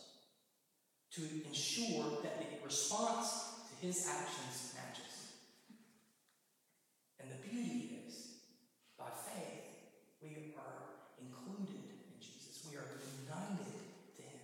To 1.15 1.21
ensure 1.47 2.21
that 2.23 2.39
the 2.39 2.65
response 2.65 3.67
to 3.69 3.85
his 3.85 4.07
actions 4.07 4.73
matches. 4.75 5.35
And 7.19 7.29
the 7.29 7.47
beauty 7.47 7.99
is, 8.07 8.15
by 8.97 9.09
faith, 9.27 9.67
we 10.21 10.55
are 10.57 11.01
included 11.19 11.83
in 12.07 12.15
Jesus. 12.19 12.65
We 12.69 12.77
are 12.77 12.87
united 13.27 13.73
to 14.15 14.21
him. 14.21 14.39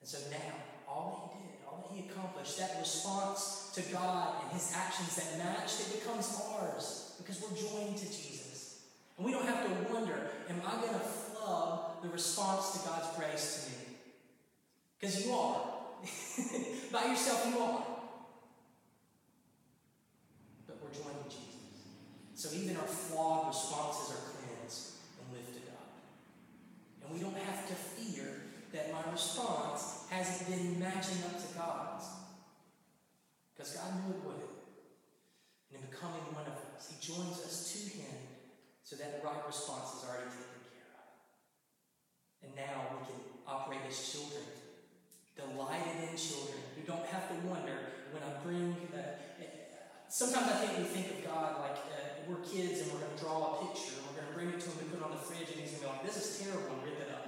And 0.00 0.08
so 0.08 0.18
now, 0.30 0.54
all 0.88 1.34
that 1.34 1.40
he 1.40 1.48
did, 1.48 1.58
all 1.66 1.88
that 1.88 1.96
he 1.96 2.08
accomplished, 2.08 2.58
that 2.58 2.76
response 2.78 3.72
to 3.74 3.82
God 3.92 4.44
and 4.44 4.52
his 4.52 4.72
actions 4.74 5.16
that 5.16 5.38
matched, 5.38 5.80
it 5.80 6.00
becomes 6.00 6.40
ours 6.48 7.14
because 7.18 7.42
we're 7.42 7.56
joined 7.56 7.96
to 7.98 8.06
Jesus. 8.06 8.35
And 9.16 9.24
we 9.24 9.32
don't 9.32 9.46
have 9.46 9.64
to 9.64 9.92
wonder, 9.92 10.30
am 10.48 10.60
I 10.66 10.80
going 10.80 10.92
to 10.92 11.00
flub 11.00 12.02
the 12.02 12.08
response 12.08 12.72
to 12.72 12.88
God's 12.88 13.16
grace 13.16 13.64
to 13.64 13.70
me? 13.70 13.96
Because 14.98 15.24
you 15.24 15.32
are. 15.32 15.62
By 16.92 17.06
yourself, 17.06 17.46
you 17.50 17.58
are. 17.58 17.86
But 20.66 20.76
we're 20.82 20.92
joined 20.92 21.16
with 21.24 21.30
Jesus. 21.30 21.56
So 22.34 22.54
even 22.54 22.76
our 22.76 22.86
flawed 22.86 23.48
responses 23.48 24.16
are 24.16 24.20
cleansed 24.20 24.92
and 25.18 25.36
lifted 25.38 25.68
up. 25.72 25.88
And 27.02 27.14
we 27.14 27.20
don't 27.20 27.36
have 27.36 27.66
to 27.68 27.74
fear 27.74 28.42
that 28.72 28.92
my 28.92 29.10
response 29.10 30.04
hasn't 30.10 30.50
been 30.50 30.78
matching 30.78 31.18
up 31.24 31.40
to 31.40 31.58
God's. 31.58 32.04
Because 33.56 33.72
God 33.72 33.94
knew 33.94 34.14
it 34.14 34.24
would. 34.24 34.34
And 35.72 35.80
in 35.82 35.90
becoming 35.90 36.20
one 36.34 36.44
of 36.44 36.52
us, 36.76 36.92
He 36.92 37.00
joins 37.00 37.40
us 37.40 37.72
to 37.72 37.98
Him 37.98 38.25
so 38.86 38.94
that 38.94 39.18
right 39.18 39.42
response 39.50 39.98
is 39.98 40.06
already 40.06 40.30
taken 40.30 40.62
care 40.70 40.94
of. 40.94 41.10
And 42.46 42.54
now 42.54 42.94
we 42.94 43.02
can 43.02 43.18
operate 43.42 43.82
as 43.82 43.98
children, 43.98 44.46
delighted 45.34 46.06
in 46.06 46.14
children, 46.14 46.62
who 46.78 46.86
don't 46.86 47.02
have 47.10 47.26
to 47.34 47.36
wonder 47.50 47.74
when 48.14 48.22
I 48.22 48.30
bring. 48.46 48.78
Uh, 48.94 49.18
sometimes 50.06 50.46
I 50.46 50.56
think 50.62 50.78
we 50.78 50.84
think 50.86 51.18
of 51.18 51.26
God 51.26 51.66
like 51.66 51.82
uh, 51.98 52.30
we're 52.30 52.46
kids 52.46 52.86
and 52.86 52.94
we're 52.94 53.02
going 53.02 53.10
to 53.10 53.22
draw 53.26 53.58
a 53.58 53.66
picture, 53.66 53.98
and 53.98 54.06
we're 54.06 54.22
going 54.22 54.30
to 54.30 54.36
bring 54.38 54.48
it 54.54 54.62
to 54.62 54.70
Him 54.70 54.86
and 54.86 54.90
put 54.94 55.02
it 55.02 55.04
on 55.04 55.10
the 55.10 55.18
fridge, 55.18 55.50
and 55.50 55.58
He's 55.58 55.82
going 55.82 55.82
to 55.82 55.90
be 55.90 55.90
like, 55.90 56.06
"This 56.06 56.22
is 56.22 56.46
terrible," 56.46 56.78
and 56.78 56.86
rip 56.86 57.02
it 57.02 57.10
up, 57.10 57.26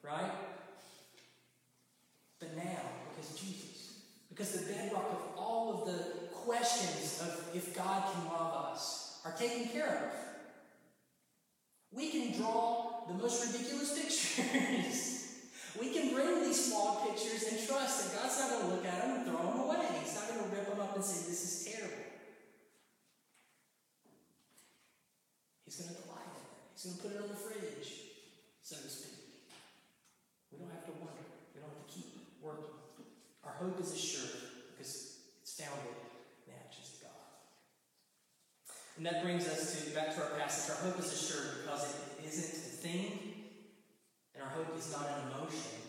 right? 0.00 0.32
But 2.40 2.56
now, 2.56 3.12
because 3.12 3.36
Jesus, 3.36 4.00
because 4.32 4.48
the 4.56 4.64
bedrock 4.64 5.12
of 5.12 5.36
all 5.36 5.76
of 5.76 5.92
the 5.92 6.32
questions 6.32 7.20
of 7.20 7.52
if 7.52 7.76
God 7.76 8.00
can 8.00 8.32
love 8.32 8.72
us 8.72 9.20
are 9.28 9.36
taken 9.36 9.68
care 9.68 10.08
of. 10.08 10.25
We 11.92 12.10
can 12.10 12.38
draw 12.38 13.06
the 13.08 13.14
most 13.14 13.46
ridiculous 13.46 13.94
pictures. 13.94 15.16
we 15.80 15.92
can 15.92 16.14
bring 16.14 16.42
these 16.42 16.68
flawed 16.68 17.08
pictures 17.08 17.44
and 17.50 17.66
trust 17.66 18.12
that 18.12 18.22
God's 18.22 18.38
not 18.40 18.50
going 18.50 18.62
to 18.62 18.68
look 18.76 18.86
at 18.86 19.02
them 19.02 19.16
and 19.16 19.24
throw 19.26 19.42
them 19.42 19.60
away. 19.60 19.86
He's 20.02 20.14
not 20.14 20.28
going 20.28 20.40
to 20.42 20.56
rip 20.56 20.68
them 20.68 20.80
up 20.80 20.96
and 20.96 21.04
say, 21.04 21.28
This 21.30 21.42
is 21.44 21.72
terrible. 21.72 22.04
He's 25.64 25.76
going 25.76 25.94
to 25.94 26.02
delight 26.02 26.30
in 26.30 26.40
it, 26.40 26.50
He's 26.74 26.84
going 26.84 26.96
to 26.96 27.02
put 27.02 27.12
it 27.12 27.22
on 27.22 27.28
the 27.28 27.40
fridge, 27.40 27.90
so 28.62 28.76
to 28.76 28.88
speak. 28.88 29.16
We 30.52 30.58
don't 30.58 30.70
have 30.70 30.86
to 30.86 30.94
wonder, 30.96 31.26
we 31.54 31.60
don't 31.60 31.68
have 31.68 31.86
to 31.86 31.92
keep 31.92 32.40
working. 32.40 32.72
Our 33.44 33.52
hope 33.60 33.80
is 33.80 33.92
assured 33.92 34.70
because 34.72 35.20
it's 35.42 35.54
founded 35.60 35.84
in 35.84 36.52
the 36.52 36.58
actions 36.58 36.96
of 36.96 37.10
God. 37.10 37.26
And 38.96 39.04
that 39.04 39.22
brings 39.22 39.46
us 39.46 39.84
to 39.84 39.90
back 39.94 40.14
to 40.14 40.22
our 40.22 40.30
passage. 40.38 40.74
Our 40.74 40.90
hope 40.90 41.00
is 41.00 41.12
assured 41.12 41.62
because 41.62 41.96
it 42.18 42.28
isn't 42.28 42.44
a 42.44 42.76
thing, 42.80 43.18
and 44.34 44.42
our 44.42 44.48
hope 44.48 44.76
is 44.78 44.90
not 44.90 45.06
an 45.06 45.32
emotion. 45.32 45.80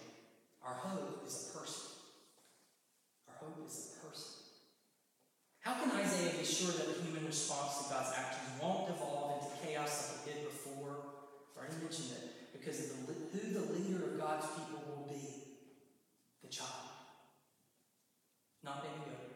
Our 0.65 0.73
hope 0.73 1.23
is 1.25 1.49
a 1.49 1.57
person. 1.57 1.91
Our 3.29 3.35
hope 3.39 3.65
is 3.65 3.95
a 3.95 4.05
person. 4.07 4.31
How 5.61 5.75
can 5.75 5.91
Isaiah 5.91 6.33
be 6.37 6.43
sure 6.43 6.71
that 6.71 6.97
the 6.97 7.03
human 7.03 7.25
response 7.25 7.83
to 7.83 7.93
God's 7.93 8.11
actions 8.17 8.61
won't 8.61 8.87
devolve 8.87 9.43
into 9.43 9.65
chaos 9.65 10.19
like 10.25 10.35
it 10.35 10.39
did 10.39 10.43
before? 10.45 10.95
I 11.55 11.59
already 11.59 11.83
mentioned 11.83 12.11
it. 12.11 12.59
Because 12.59 12.91
of 12.91 13.07
the, 13.07 13.13
who 13.13 13.53
the 13.53 13.71
leader 13.71 14.03
of 14.03 14.19
God's 14.19 14.47
people 14.47 14.83
will 14.87 15.07
be 15.07 15.23
the 16.43 16.49
child. 16.49 16.91
Not 18.63 18.83
baby 18.83 18.95
Yoda. 19.07 19.31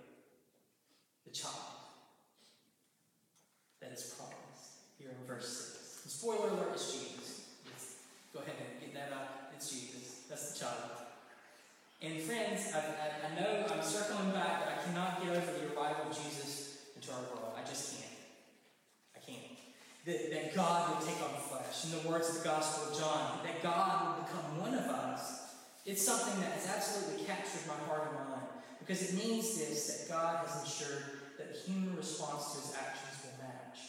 The 1.25 1.31
child 1.31 1.71
that 3.81 3.91
is 3.91 4.13
promised 4.15 4.87
here 4.97 5.09
in 5.09 5.27
verse 5.27 6.03
6. 6.03 6.03
And 6.03 6.11
spoiler 6.11 6.49
alert, 6.49 6.71
it's 6.73 6.91
Jesus. 6.91 7.49
Let's 7.65 7.95
go 8.33 8.39
ahead 8.39 8.55
and 8.59 8.79
get 8.79 8.93
that 8.93 9.15
out. 9.15 9.51
It's 9.55 9.69
Jesus. 9.69 10.23
That's 10.29 10.53
the 10.53 10.59
child. 10.59 11.11
And 12.01 12.19
friends, 12.21 12.73
I, 12.73 12.79
I, 12.79 13.07
I 13.29 13.39
know 13.39 13.65
I'm 13.69 13.83
circling 13.83 14.31
back, 14.31 14.65
but 14.65 14.73
I 14.73 14.83
cannot 14.83 15.21
get 15.21 15.37
over 15.37 15.51
the 15.53 15.73
arrival 15.73 16.09
of 16.09 16.17
Jesus 16.17 16.89
into 16.95 17.11
our 17.11 17.21
world. 17.33 17.53
I 17.57 17.67
just 17.67 17.97
can't. 17.97 18.17
I 19.15 19.19
can't. 19.19 19.57
That, 20.05 20.31
that 20.31 20.55
God 20.55 20.89
would 20.89 21.07
take 21.07 21.21
on 21.21 21.35
In 21.83 22.03
the 22.03 22.07
words 22.07 22.29
of 22.29 22.37
the 22.37 22.43
Gospel 22.43 22.91
of 22.91 22.99
John, 22.99 23.39
that 23.43 23.63
God 23.63 24.05
would 24.05 24.27
become 24.27 24.59
one 24.61 24.73
of 24.75 24.85
us. 24.85 25.55
It's 25.83 26.05
something 26.05 26.39
that 26.41 26.51
has 26.51 26.67
absolutely 26.67 27.25
captured 27.25 27.67
my 27.67 27.73
heart 27.87 28.07
and 28.07 28.29
mind. 28.29 28.45
Because 28.77 29.01
it 29.01 29.15
means 29.15 29.57
this 29.57 29.87
that 29.87 30.13
God 30.13 30.45
has 30.45 30.61
ensured 30.61 31.03
that 31.39 31.51
the 31.51 31.59
human 31.59 31.95
response 31.95 32.53
to 32.53 32.61
his 32.61 32.75
actions 32.77 33.25
will 33.25 33.47
match. 33.47 33.79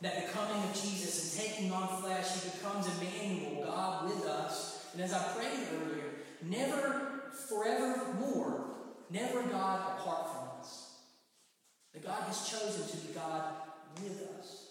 That 0.00 0.26
the 0.26 0.32
coming 0.32 0.64
of 0.64 0.74
Jesus 0.74 1.38
and 1.38 1.46
taking 1.46 1.70
on 1.70 2.02
flesh, 2.02 2.42
he 2.42 2.50
becomes 2.50 2.88
Emmanuel, 2.98 3.66
God 3.66 4.08
with 4.08 4.26
us. 4.26 4.88
And 4.94 5.02
as 5.02 5.12
I 5.12 5.22
prayed 5.36 5.68
earlier, 5.78 6.10
never 6.42 7.30
forevermore, 7.48 8.64
never 9.10 9.42
God 9.44 9.92
apart 9.96 10.28
from 10.32 10.60
us. 10.60 10.96
That 11.92 12.04
God 12.04 12.24
has 12.24 12.48
chosen 12.48 12.88
to 12.88 13.06
be 13.06 13.14
God 13.14 13.52
with 14.02 14.28
us. 14.40 14.63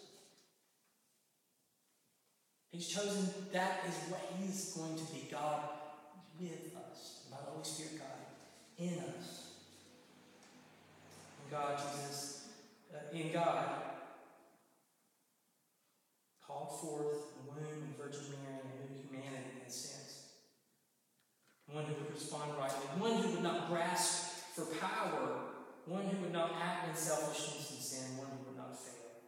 He's 2.83 2.95
chosen 2.95 3.29
that 3.53 3.79
is 3.87 3.95
what 4.11 4.19
He's 4.37 4.73
going 4.75 4.95
to 4.97 5.03
be 5.13 5.29
God 5.31 5.61
with 6.37 6.75
us. 6.75 7.21
By 7.31 7.37
the 7.37 7.51
Holy 7.51 7.63
Spirit 7.63 7.99
God 7.99 8.07
in 8.77 8.99
us. 8.99 9.51
And 11.41 11.51
God, 11.51 11.77
Jesus, 11.77 12.47
uh, 12.93 13.15
in 13.15 13.31
God, 13.31 13.65
called 16.45 16.81
forth 16.81 17.35
the 17.37 17.51
womb 17.51 17.95
of 17.95 18.03
Virgin 18.03 18.35
Mary 18.43 18.59
and 18.59 18.91
new 18.91 19.07
humanity 19.07 19.61
in 19.61 19.67
a 19.67 19.71
sense. 19.71 20.25
One 21.71 21.85
who 21.85 21.93
would 21.93 22.13
respond 22.13 22.51
rightly, 22.59 22.85
one 22.99 23.23
who 23.23 23.29
would 23.29 23.43
not 23.43 23.69
grasp 23.69 24.43
for 24.55 24.65
power, 24.75 25.37
one 25.85 26.03
who 26.03 26.17
would 26.17 26.33
not 26.33 26.51
act 26.61 26.89
in 26.89 26.95
selfishness 26.95 27.71
and 27.71 27.79
sin, 27.79 28.17
one 28.17 28.27
who 28.27 28.49
would 28.49 28.57
not 28.57 28.77
fail. 28.77 29.23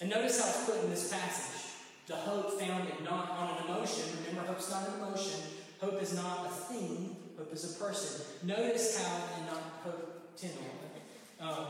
And 0.00 0.10
notice 0.10 0.40
how 0.40 0.48
it's 0.48 0.64
put 0.64 0.82
in 0.82 0.90
this 0.90 1.12
passage. 1.12 1.69
The 2.10 2.16
hope 2.16 2.58
founded 2.58 3.04
not 3.04 3.30
on 3.30 3.56
an 3.56 3.66
emotion. 3.66 4.02
Remember, 4.26 4.50
hope's 4.50 4.68
not 4.68 4.88
an 4.88 4.94
emotion. 4.98 5.38
Hope 5.80 6.02
is 6.02 6.12
not 6.12 6.44
a 6.44 6.48
thing. 6.48 7.14
Hope 7.38 7.52
is 7.52 7.76
a 7.76 7.78
person. 7.78 8.26
Notice 8.42 9.00
how, 9.00 9.22
and 9.36 9.46
not 9.46 9.62
hope 9.84 10.36
Tyndall. 10.36 10.64
Um, 11.38 11.66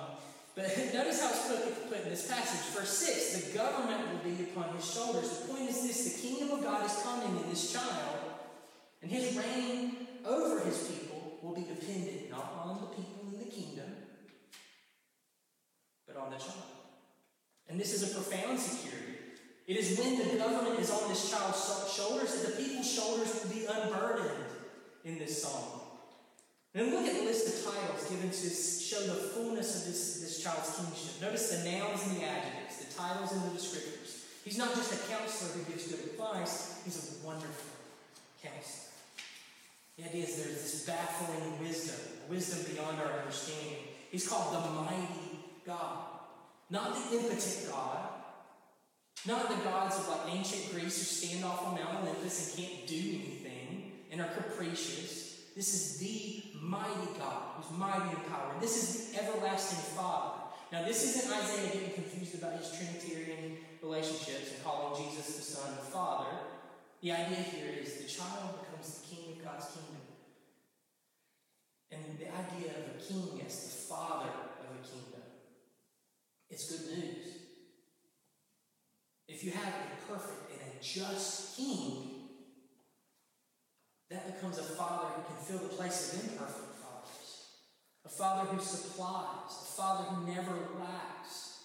but 0.54 0.64
notice 0.94 1.20
how 1.20 1.28
it's 1.28 1.46
put, 1.46 1.90
put 1.90 2.04
in 2.04 2.08
this 2.08 2.26
passage. 2.26 2.74
Verse 2.74 2.88
6 2.88 3.50
the 3.52 3.58
government 3.58 4.00
will 4.10 4.30
be 4.30 4.44
upon 4.44 4.74
his 4.74 4.90
shoulders. 4.90 5.28
The 5.28 5.48
point 5.52 5.68
is 5.68 5.82
this 5.82 6.14
the 6.14 6.26
kingdom 6.26 6.56
of 6.56 6.64
God 6.64 6.86
is 6.86 7.02
coming 7.02 7.44
in 7.44 7.50
this 7.50 7.70
child, 7.70 8.20
and 9.02 9.10
his 9.10 9.36
reign 9.36 10.06
over 10.24 10.64
his 10.64 10.88
people 10.88 11.38
will 11.42 11.54
be 11.54 11.64
dependent 11.64 12.30
not 12.30 12.50
on 12.64 12.80
the 12.80 12.86
people 12.96 13.28
in 13.30 13.38
the 13.38 13.50
kingdom, 13.50 13.92
but 16.06 16.16
on 16.16 16.30
the 16.30 16.38
child. 16.38 16.64
And 17.68 17.78
this 17.78 17.92
is 17.92 18.10
a 18.10 18.14
profound 18.14 18.58
security. 18.58 19.19
It 19.70 19.76
is 19.76 20.00
when 20.00 20.18
the 20.18 20.36
government 20.36 20.80
is 20.80 20.90
on 20.90 21.08
this 21.08 21.30
child's 21.30 21.94
shoulders 21.94 22.34
that 22.34 22.50
the 22.50 22.60
people's 22.60 22.92
shoulders 22.92 23.38
will 23.38 23.54
be 23.54 23.66
unburdened 23.66 24.50
in 25.04 25.16
this 25.16 25.44
song. 25.44 25.82
And 26.74 26.90
look 26.90 27.06
at 27.06 27.14
the 27.14 27.22
list 27.22 27.46
of 27.46 27.72
titles 27.72 28.10
given 28.10 28.30
to 28.30 28.48
show 28.50 28.98
the 29.06 29.30
fullness 29.30 29.78
of 29.78 29.86
this, 29.86 30.18
this 30.22 30.42
child's 30.42 30.74
kingship. 30.74 31.22
Notice 31.22 31.50
the 31.54 31.70
nouns 31.70 32.04
and 32.04 32.16
the 32.16 32.24
adjectives, 32.24 32.82
the 32.82 32.94
titles 32.98 33.30
and 33.30 33.42
the 33.44 33.54
descriptors. 33.56 34.26
He's 34.44 34.58
not 34.58 34.74
just 34.74 34.92
a 34.92 35.06
counselor 35.06 35.62
who 35.62 35.70
gives 35.70 35.86
good 35.86 36.00
advice, 36.00 36.82
he's 36.84 37.22
a 37.22 37.24
wonderful 37.24 37.70
counselor. 38.42 38.90
The 39.98 40.04
idea 40.08 40.24
is 40.24 40.34
there's 40.34 40.62
this 40.62 40.84
baffling 40.84 41.60
wisdom, 41.62 42.00
wisdom 42.28 42.74
beyond 42.74 42.98
our 42.98 43.20
understanding. 43.20 43.86
He's 44.10 44.26
called 44.26 44.52
the 44.52 44.68
mighty 44.82 45.46
God, 45.64 46.06
not 46.70 46.92
the 46.92 47.18
impotent 47.18 47.70
God, 47.70 48.09
not 49.26 49.48
the 49.48 49.56
gods 49.64 49.98
of 49.98 50.08
like 50.08 50.34
ancient 50.34 50.72
Greece 50.72 50.98
who 50.98 51.04
stand 51.04 51.44
off 51.44 51.66
on 51.66 51.74
Mount 51.74 52.02
Olympus 52.02 52.56
and 52.56 52.66
can't 52.66 52.86
do 52.86 52.96
anything 52.96 53.92
and 54.10 54.20
are 54.20 54.28
capricious. 54.28 55.42
This 55.54 55.74
is 55.74 55.98
the 55.98 56.42
mighty 56.60 57.18
God 57.18 57.42
who's 57.56 57.76
mighty 57.76 58.08
in 58.10 58.22
power. 58.30 58.54
This 58.60 58.76
is 58.76 59.10
the 59.10 59.22
everlasting 59.22 59.96
Father. 59.96 60.40
Now, 60.72 60.84
this 60.84 61.04
isn't 61.04 61.32
Isaiah 61.32 61.72
getting 61.72 61.94
confused 61.94 62.36
about 62.36 62.58
his 62.58 62.70
Trinitarian 62.70 63.58
relationships 63.82 64.52
and 64.54 64.64
calling 64.64 65.04
Jesus 65.04 65.36
the 65.36 65.42
Son 65.42 65.74
the 65.76 65.82
Father. 65.82 66.30
The 67.02 67.12
idea 67.12 67.36
here 67.36 67.74
is 67.82 67.96
the 67.96 68.08
child 68.08 68.60
becomes 68.60 69.00
the 69.00 69.08
king 69.08 69.32
of 69.32 69.44
God's 69.44 69.66
kingdom. 69.66 70.00
And 71.90 72.18
the 72.18 72.26
idea 72.26 72.70
of 72.70 72.94
a 72.94 73.02
king 73.02 73.44
as 73.44 73.64
the 73.64 73.94
father 73.94 74.30
of 74.30 74.76
a 74.78 74.86
kingdom. 74.86 75.22
It's 76.48 76.70
good 76.70 76.96
news. 76.96 77.39
If 79.30 79.44
you 79.44 79.52
have 79.52 79.68
a 79.68 80.12
perfect 80.12 80.50
and 80.50 80.60
a 80.60 80.82
just 80.82 81.56
king, 81.56 82.10
that 84.10 84.34
becomes 84.34 84.58
a 84.58 84.62
father 84.62 85.06
who 85.06 85.22
can 85.22 85.44
fill 85.44 85.68
the 85.68 85.74
place 85.76 86.12
of 86.12 86.24
imperfect 86.24 86.74
fathers, 86.82 87.46
a 88.04 88.08
Father 88.08 88.50
who 88.50 88.60
supplies, 88.60 89.50
a 89.50 89.72
Father 89.76 90.04
who 90.04 90.26
never 90.26 90.52
lacks, 90.80 91.60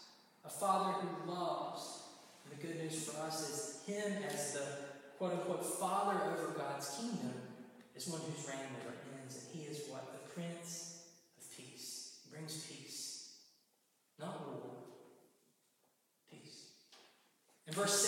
a 0.46 0.50
Father 0.50 0.94
who 0.94 1.32
loves. 1.32 2.04
And 2.44 2.58
the 2.58 2.68
good 2.68 2.78
news 2.78 3.04
for 3.04 3.20
us 3.22 3.50
is 3.50 3.84
Him 3.88 4.14
as 4.30 4.54
the 4.54 4.66
quote 5.18 5.34
unquote 5.34 5.66
Father 5.66 6.20
over 6.24 6.54
God's 6.56 6.96
kingdom 7.00 7.34
is 7.96 8.08
one 8.08 8.22
whose 8.22 8.48
reign 8.48 8.60
never 8.78 8.96
ends, 9.20 9.40
and 9.44 9.60
He 9.60 9.68
is 9.68 9.88
what? 9.90 10.06
The 10.14 10.30
Prince 10.30 11.02
of 11.40 11.58
Peace. 11.58 12.20
He 12.24 12.30
brings 12.30 12.64
peace, 12.64 13.38
not 14.20 14.48
war. 14.48 14.85
In 17.68 17.74
verse 17.74 18.06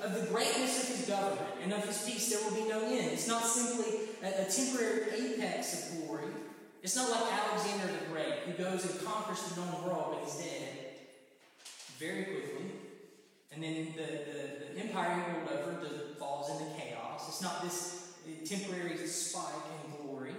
7, 0.00 0.14
of 0.14 0.20
the 0.20 0.32
greatness 0.32 0.82
of 0.82 0.96
his 0.96 1.06
government 1.06 1.46
and 1.62 1.72
of 1.72 1.84
his 1.84 2.02
peace 2.08 2.30
there 2.30 2.42
will 2.42 2.56
be 2.56 2.68
no 2.68 2.80
end. 2.84 3.12
It's 3.12 3.28
not 3.28 3.44
simply 3.44 4.08
a, 4.22 4.42
a 4.42 4.44
temporary 4.50 5.02
apex 5.12 5.92
of 5.92 6.06
glory. 6.06 6.28
It's 6.82 6.96
not 6.96 7.10
like 7.10 7.32
Alexander 7.32 7.86
the 7.86 8.12
Great, 8.12 8.34
who 8.46 8.52
goes 8.62 8.84
and 8.84 9.04
conquers 9.04 9.42
the 9.42 9.60
known 9.60 9.84
world, 9.84 10.16
but 10.16 10.24
he's 10.24 10.42
dead 10.42 10.68
very 11.98 12.24
quickly. 12.24 12.70
And 13.52 13.62
then 13.62 13.94
the, 13.94 14.02
the, 14.02 14.74
the 14.74 14.80
empire 14.80 15.14
he 15.14 15.32
ruled 15.32 15.48
over 15.50 15.74
falls 16.18 16.50
into 16.50 16.72
chaos. 16.74 17.28
It's 17.28 17.42
not 17.42 17.62
this 17.62 18.14
uh, 18.26 18.46
temporary 18.46 18.96
spike 19.06 19.64
in 19.84 20.06
glory 20.06 20.34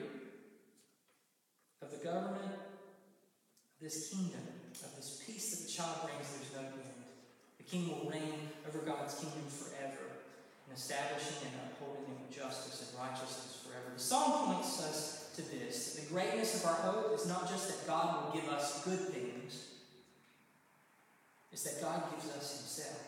of 1.81 1.91
the 1.91 2.03
government, 2.03 2.45
of 2.45 3.79
this 3.79 4.09
kingdom, 4.09 4.41
of 4.71 4.95
this 4.95 5.21
peace 5.25 5.55
that 5.55 5.65
the 5.65 5.71
child 5.71 6.01
brings, 6.03 6.29
there's 6.31 6.63
no. 6.63 6.84
King 7.69 7.89
will 7.89 8.09
reign 8.09 8.49
over 8.67 8.79
God's 8.79 9.15
kingdom 9.15 9.45
forever, 9.49 10.21
and 10.67 10.77
establishing 10.77 11.49
and 11.49 11.71
upholding 11.71 12.03
it 12.13 12.21
with 12.21 12.35
justice 12.35 12.91
and 12.91 12.99
righteousness 12.99 13.65
forever. 13.65 13.93
The 13.95 14.01
psalm 14.01 14.53
points 14.53 14.83
us 14.83 15.31
to 15.35 15.41
this 15.41 15.95
that 15.95 16.07
the 16.07 16.13
greatness 16.13 16.63
of 16.63 16.69
our 16.69 16.91
hope 16.91 17.15
is 17.15 17.27
not 17.27 17.49
just 17.49 17.67
that 17.67 17.87
God 17.87 18.25
will 18.25 18.39
give 18.39 18.49
us 18.49 18.83
good 18.85 18.99
things, 18.99 19.65
it's 21.51 21.63
that 21.63 21.81
God 21.81 22.03
gives 22.11 22.29
us 22.35 22.59
Himself. 22.59 23.01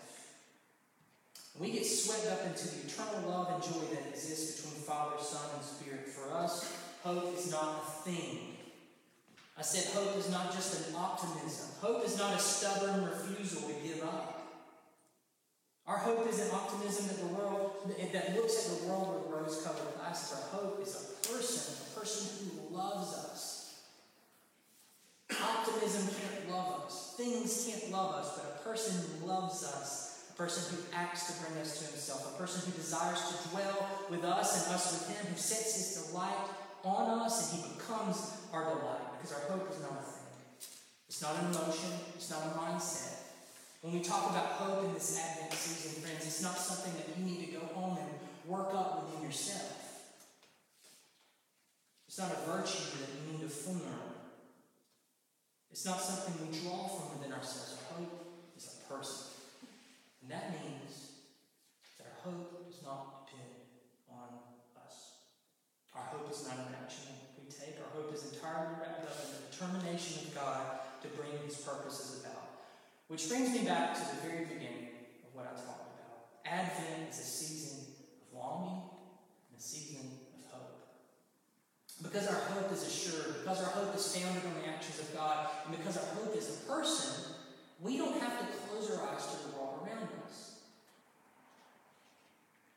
we 1.59 1.71
get 1.71 1.85
swept 1.85 2.27
up 2.31 2.45
into 2.45 2.67
the 2.67 2.87
eternal 2.87 3.29
love 3.29 3.51
and 3.53 3.63
joy 3.63 3.85
that 3.93 4.09
exists 4.09 4.61
between 4.61 4.81
Father, 4.83 5.21
Son, 5.21 5.41
and 5.55 5.63
Spirit. 5.63 6.07
For 6.07 6.33
us, 6.33 6.73
hope 7.03 7.37
is 7.37 7.51
not 7.51 7.83
a 7.83 8.09
thing. 8.09 8.57
I 9.57 9.63
said 9.63 9.91
hope 9.93 10.15
is 10.17 10.29
not 10.29 10.53
just 10.53 10.89
an 10.89 10.95
optimism. 10.95 11.69
Hope 11.81 12.05
is 12.05 12.17
not 12.17 12.35
a 12.35 12.39
stubborn 12.39 13.05
refusal 13.05 13.67
to 13.67 13.73
give 13.85 14.03
up. 14.03 14.36
Our 15.87 15.97
hope 15.97 16.27
isn't 16.27 16.53
optimism 16.53 17.07
that 17.07 17.19
the 17.19 17.33
world 17.33 17.71
that 17.87 18.35
looks 18.35 18.67
at 18.67 18.81
the 18.81 18.87
world 18.87 19.23
with 19.23 19.33
rose-colored 19.33 19.95
glasses. 19.95 20.37
Our 20.37 20.59
hope 20.59 20.81
is 20.81 20.93
a 20.93 21.27
person, 21.27 21.75
a 21.95 21.99
person 21.99 22.27
who 22.43 22.75
loves 22.75 23.13
us. 23.13 23.83
Optimism 25.31 26.13
can't 26.19 26.49
love 26.51 26.83
us. 26.85 27.13
Things 27.15 27.69
can't 27.69 27.91
love 27.91 28.15
us, 28.15 28.37
but 28.37 28.59
a 28.59 28.63
person 28.67 29.01
who 29.01 29.27
loves 29.27 29.63
us, 29.63 30.25
a 30.29 30.37
person 30.37 30.75
who 30.75 30.83
acts 30.93 31.27
to 31.27 31.45
bring 31.45 31.61
us 31.61 31.79
to 31.79 31.85
himself, 31.91 32.35
a 32.35 32.37
person 32.37 32.69
who 32.69 32.77
desires 32.77 33.21
to 33.21 33.49
dwell 33.49 33.87
with 34.09 34.25
us 34.25 34.65
and 34.65 34.75
us 34.75 34.91
with 34.91 35.17
him, 35.17 35.25
who 35.27 35.37
sets 35.37 35.75
his 35.75 36.07
delight 36.07 36.49
on 36.83 37.21
us 37.21 37.53
and 37.53 37.63
he 37.63 37.77
becomes 37.77 38.37
our 38.51 38.65
delight. 38.75 39.17
Because 39.17 39.37
our 39.37 39.49
hope 39.51 39.71
is 39.71 39.81
not 39.81 39.91
a 39.91 40.03
thing. 40.03 40.27
It's 41.07 41.21
not 41.21 41.35
an 41.39 41.45
emotion, 41.45 41.91
it's 42.15 42.29
not 42.29 42.43
a 42.43 42.59
mindset. 42.59 43.26
When 43.81 43.93
we 43.93 43.99
talk 44.01 44.31
about 44.31 44.57
hope 44.57 44.85
in 44.85 44.93
this 44.93 45.19
Advent 45.19 45.53
season, 45.53 46.01
friends, 46.01 46.25
it's 46.25 46.41
not 46.41 46.57
something 46.57 46.93
that 46.97 47.17
you 47.17 47.23
need 47.23 47.45
to 47.45 47.59
go 47.59 47.65
home 47.73 47.97
and 47.97 48.09
work 48.49 48.73
up 48.73 49.05
within 49.05 49.23
yourself. 49.25 49.77
It's 52.07 52.17
not 52.17 52.31
a 52.31 52.49
virtue 52.49 52.97
that 52.97 53.09
you 53.13 53.31
need 53.31 53.41
to 53.41 53.49
form. 53.49 53.81
It's 55.69 55.85
not 55.85 56.01
something 56.01 56.49
we 56.49 56.57
draw 56.57 56.87
from 56.87 57.19
within 57.19 57.33
ourselves. 57.33 57.77
Our 57.77 57.99
hope 57.99 58.51
is 58.57 58.81
a 58.81 58.91
person. 58.91 59.27
And 60.23 60.31
that 60.31 60.49
means 60.49 61.11
that 61.99 62.07
our 62.07 62.31
hope 62.31 62.65
does 62.65 62.81
not 62.81 63.29
depend 63.29 63.61
on 64.09 64.41
us. 64.81 65.21
Our 65.93 66.01
hope 66.01 66.31
is 66.31 66.47
not 66.47 66.57
an 66.57 66.73
action 66.81 67.13
we 67.37 67.45
take. 67.45 67.77
Our 67.77 68.01
hope 68.01 68.11
is 68.15 68.33
entirely 68.33 68.73
wrapped 68.81 69.05
up 69.05 69.21
in 69.21 69.37
the 69.37 69.41
determination 69.53 70.27
of 70.27 70.33
God 70.33 70.61
to 71.03 71.07
bring 71.09 71.37
his 71.45 71.57
purposes 71.57 72.25
about. 72.25 72.46
Which 73.07 73.29
brings 73.29 73.51
me 73.53 73.63
back 73.65 73.95
to 73.95 74.01
the 74.01 74.27
very 74.27 74.45
beginning 74.45 74.89
of 75.23 75.33
what 75.33 75.45
I 75.45 75.55
talked 75.55 75.95
about. 75.95 76.27
Advent 76.45 77.09
is 77.09 77.19
a 77.19 77.23
season 77.23 77.79
of 77.79 78.37
longing 78.37 78.81
and 79.49 79.57
a 79.57 79.61
season 79.61 80.11
of 80.35 80.51
hope. 80.51 80.87
Because 82.03 82.27
our 82.27 82.41
hope 82.51 82.71
is 82.73 82.85
assured, 82.85 83.43
because 83.43 83.63
our 83.63 83.69
hope 83.69 83.95
is 83.95 84.13
founded 84.13 84.43
on 84.43 84.61
the 84.61 84.67
actions 84.67 84.99
of 84.99 85.15
God, 85.15 85.47
and 85.65 85.77
because 85.77 85.97
our 85.97 86.15
hope 86.15 86.35
is 86.35 86.49
a 86.49 86.69
person, 86.69 87.31
we 87.79 87.97
don't 87.97 88.19
have 88.19 88.39
to 88.39 88.45
close 88.67 88.91
our 88.91 89.07
eyes 89.07 89.25
to 89.25 89.47
the 89.47 89.55
world 89.55 89.87
around 89.87 90.09
us. 90.27 90.59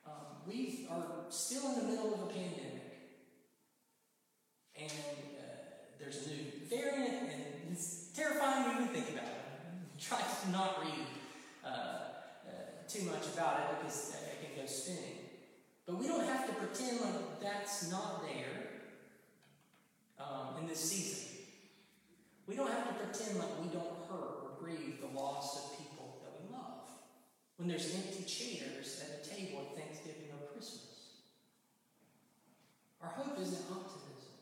Um, 0.06 0.46
we 0.46 0.86
are 0.88 1.24
still 1.28 1.72
in 1.72 1.74
the 1.80 1.84
middle 1.88 2.14
of 2.14 2.20
a 2.20 2.26
pandemic, 2.26 3.00
and 4.78 4.92
uh, 4.92 5.42
there's 5.98 6.24
a 6.24 6.30
new 6.30 6.44
variant, 6.68 7.32
and 7.32 7.72
it's 7.72 8.10
terrifying 8.14 8.64
to 8.64 8.82
even 8.82 8.94
think 8.94 9.10
about 9.10 9.24
it 9.24 9.39
try 10.00 10.18
to 10.18 10.50
not 10.50 10.80
read 10.82 11.06
uh, 11.64 11.68
uh, 11.68 12.50
too 12.88 13.04
much 13.04 13.26
about 13.34 13.60
it 13.60 13.66
because 13.82 14.16
it 14.16 14.54
can 14.54 14.62
go 14.62 14.66
spinning. 14.66 15.18
But 15.86 15.98
we 15.98 16.08
don't 16.08 16.24
have 16.24 16.46
to 16.46 16.52
pretend 16.54 17.00
like 17.02 17.40
that's 17.40 17.90
not 17.90 18.22
there 18.22 18.70
um, 20.18 20.60
in 20.60 20.66
this 20.66 20.80
season. 20.80 21.38
We 22.46 22.56
don't 22.56 22.70
have 22.70 22.88
to 22.88 22.94
pretend 22.94 23.38
like 23.38 23.60
we 23.60 23.68
don't 23.68 24.08
hurt 24.08 24.42
or 24.42 24.50
grieve 24.58 25.00
the 25.00 25.18
loss 25.18 25.56
of 25.56 25.78
people 25.78 26.22
that 26.24 26.32
we 26.40 26.52
love. 26.52 26.88
When 27.58 27.68
there's 27.68 27.94
empty 27.94 28.24
chairs 28.24 29.02
at 29.04 29.22
the 29.22 29.28
table 29.28 29.68
at 29.68 29.76
Thanksgiving 29.76 30.30
or 30.32 30.46
Christmas. 30.52 30.86
Our 33.02 33.10
hope 33.10 33.38
isn't 33.40 33.64
optimism. 33.70 34.34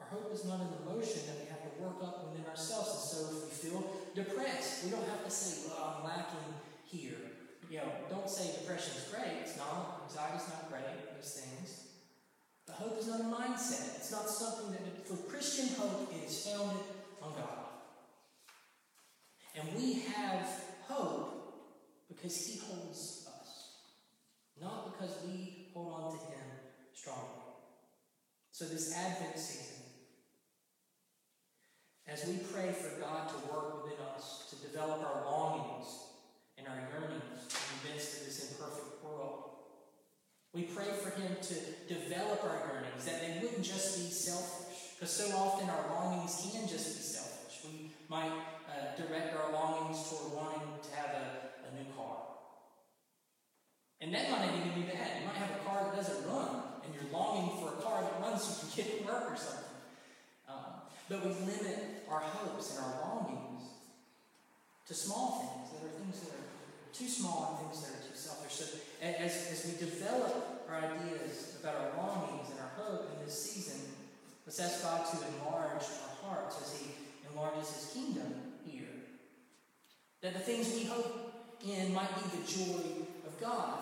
Our 0.00 0.06
hope 0.06 0.32
is 0.32 0.44
not 0.44 0.60
an 0.60 0.68
emotion 0.82 1.22
that 1.26 1.38
we 1.40 1.53
work 1.80 2.02
up 2.02 2.28
within 2.28 2.46
ourselves. 2.46 2.90
And 2.94 3.04
so 3.04 3.18
if 3.30 3.44
we 3.44 3.70
feel 3.70 3.80
depressed, 4.14 4.84
we 4.84 4.90
don't 4.90 5.08
have 5.08 5.24
to 5.24 5.30
say, 5.30 5.68
well, 5.68 5.98
I'm 5.98 6.04
lacking 6.04 6.54
here. 6.84 7.18
You 7.70 7.78
know, 7.78 7.90
don't 8.10 8.28
say 8.28 8.60
depression 8.60 8.94
is 8.96 9.08
great. 9.10 9.40
It's 9.42 9.56
not. 9.56 10.02
Anxiety 10.04 10.44
is 10.44 10.48
not 10.48 10.70
great. 10.70 11.16
Those 11.16 11.40
things. 11.40 11.84
But 12.66 12.76
hope 12.76 12.98
is 12.98 13.08
not 13.08 13.20
a 13.20 13.24
mindset. 13.24 13.96
It's 13.96 14.12
not 14.12 14.28
something 14.28 14.72
that, 14.72 15.06
for 15.06 15.16
Christian 15.28 15.68
hope, 15.76 16.12
it 16.12 16.28
is 16.28 16.46
founded 16.46 16.82
on 17.22 17.32
God. 17.34 17.64
And 19.56 19.68
we 19.76 20.00
have 20.14 20.46
hope 20.88 21.34
because 22.08 22.46
He 22.46 22.58
holds 22.58 23.28
us, 23.28 23.70
not 24.60 24.92
because 24.92 25.18
we 25.26 25.68
hold 25.72 25.92
on 25.92 26.12
to 26.12 26.18
Him 26.26 26.44
strongly. 26.92 27.44
So, 28.50 28.64
this 28.66 28.94
Advent 28.94 29.38
season, 29.38 29.73
as 32.06 32.26
we 32.26 32.36
pray 32.52 32.72
for 32.72 33.00
God 33.00 33.28
to 33.28 33.36
work 33.52 33.82
within 33.82 33.98
us, 34.14 34.46
to 34.50 34.56
develop 34.56 35.00
our 35.00 35.24
longings 35.24 35.88
and 36.58 36.68
our 36.68 36.76
yearnings 36.92 37.48
in 37.48 37.88
the 37.88 37.94
midst 37.94 38.20
of 38.20 38.26
this 38.26 38.52
imperfect 38.52 39.02
world, 39.02 39.50
we 40.52 40.62
pray 40.62 40.86
for 41.02 41.10
Him 41.18 41.34
to 41.40 41.54
develop 41.88 42.44
our 42.44 42.60
yearnings, 42.68 43.04
that 43.06 43.20
they 43.20 43.40
wouldn't 43.42 43.64
just 43.64 43.98
be 43.98 44.10
selfish. 44.10 44.94
Because 44.94 45.10
so 45.10 45.36
often 45.36 45.68
our 45.68 45.90
longings 45.90 46.48
can 46.52 46.68
just 46.68 46.96
be 46.96 47.02
selfish. 47.02 47.64
We 47.64 47.90
might 48.08 48.30
uh, 48.68 48.94
direct 48.96 49.34
our 49.36 49.52
longings 49.52 50.08
toward 50.08 50.34
wanting 50.34 50.68
to 50.82 50.96
have 50.96 51.10
a, 51.10 51.66
a 51.66 51.82
new 51.82 51.90
car. 51.96 52.16
And 54.00 54.14
that 54.14 54.30
might 54.30 54.50
even 54.54 54.80
be 54.80 54.86
bad. 54.86 55.20
You 55.20 55.26
might 55.26 55.36
have 55.36 55.56
a 55.56 55.64
car 55.64 55.90
that 55.90 55.96
doesn't 55.96 56.28
run, 56.28 56.62
and 56.84 56.94
you're 56.94 57.10
longing 57.10 57.56
for 57.58 57.74
a 57.74 57.82
car 57.82 58.02
that 58.02 58.20
runs 58.20 58.44
so 58.44 58.66
you 58.66 58.72
can 58.72 58.92
get 58.92 59.00
to 59.00 59.12
work 59.12 59.32
or 59.32 59.36
something. 59.36 59.73
But 61.08 61.24
we 61.24 61.32
limit 61.32 62.04
our 62.08 62.20
hopes 62.20 62.76
and 62.76 62.84
our 62.84 63.00
longings 63.02 63.62
to 64.86 64.94
small 64.94 65.40
things 65.40 65.72
that 65.72 65.86
are 65.86 66.00
things 66.00 66.20
that 66.20 66.30
are 66.30 66.44
too 66.92 67.08
small 67.08 67.58
and 67.60 67.68
things 67.68 67.84
that 67.84 67.98
are 67.98 68.08
too 68.08 68.16
selfish. 68.16 68.52
So 68.52 68.64
as, 69.02 69.32
as 69.52 69.66
we 69.66 69.86
develop 69.86 70.66
our 70.68 70.76
ideas 70.76 71.58
about 71.60 71.76
our 71.76 71.96
longings 71.96 72.50
and 72.50 72.60
our 72.60 72.72
hope 72.76 73.10
in 73.12 73.24
this 73.24 73.38
season, 73.38 73.80
let's 74.46 74.60
ask 74.60 74.82
God 74.82 75.04
to 75.10 75.16
enlarge 75.34 75.82
our 75.82 76.28
hearts 76.28 76.56
as 76.62 76.80
He 76.80 76.90
enlarges 77.30 77.70
His 77.70 77.92
kingdom 77.92 78.34
here. 78.64 78.88
That 80.22 80.34
the 80.34 80.40
things 80.40 80.72
we 80.74 80.84
hope 80.84 81.32
in 81.66 81.92
might 81.92 82.14
be 82.16 82.38
the 82.38 82.46
joy 82.46 83.06
of 83.26 83.38
God 83.40 83.78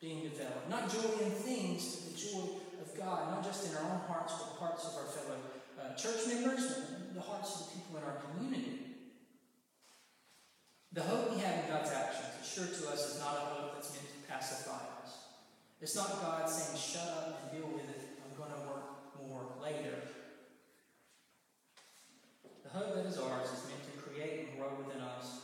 being 0.00 0.22
developed. 0.22 0.68
Not 0.68 0.92
joy 0.92 1.24
in 1.24 1.30
things, 1.30 1.96
but 1.96 2.12
the 2.12 2.18
joy 2.18 2.48
of 2.82 2.98
God, 2.98 3.30
not 3.30 3.44
just 3.44 3.70
in 3.70 3.76
our 3.76 3.84
own 3.84 4.00
hearts, 4.08 4.34
but 4.34 4.54
the 4.54 4.58
hearts 4.58 4.84
of 4.88 4.96
our 4.96 5.06
fellow 5.06 5.38
uh, 5.82 5.94
church 5.94 6.26
members, 6.28 6.80
the 7.14 7.20
hearts 7.20 7.60
of 7.60 7.66
the 7.66 7.72
people 7.74 7.98
in 7.98 8.04
our 8.04 8.22
community. 8.22 8.78
The 10.92 11.02
hope 11.02 11.34
we 11.34 11.40
have 11.40 11.64
in 11.64 11.70
God's 11.70 11.90
actions, 11.90 12.28
assured 12.42 12.74
to 12.74 12.88
us, 12.90 13.14
is 13.14 13.20
not 13.20 13.34
a 13.34 13.40
hope 13.40 13.74
that's 13.74 13.90
meant 13.92 14.06
to 14.06 14.30
pacify 14.30 14.78
us. 15.02 15.32
It's 15.80 15.96
not 15.96 16.20
God 16.20 16.48
saying, 16.48 16.78
shut 16.78 17.08
up 17.08 17.40
and 17.42 17.58
deal 17.58 17.68
with 17.68 17.88
it, 17.88 18.20
I'm 18.22 18.36
going 18.36 18.52
to 18.52 18.68
work 18.68 18.84
more 19.26 19.42
later. 19.62 19.98
The 22.62 22.70
hope 22.70 22.94
that 22.94 23.06
is 23.06 23.18
ours 23.18 23.48
is 23.48 23.66
meant 23.68 23.82
to 23.92 24.00
create 24.00 24.48
and 24.48 24.58
grow 24.58 24.70
within 24.78 25.02
us 25.02 25.41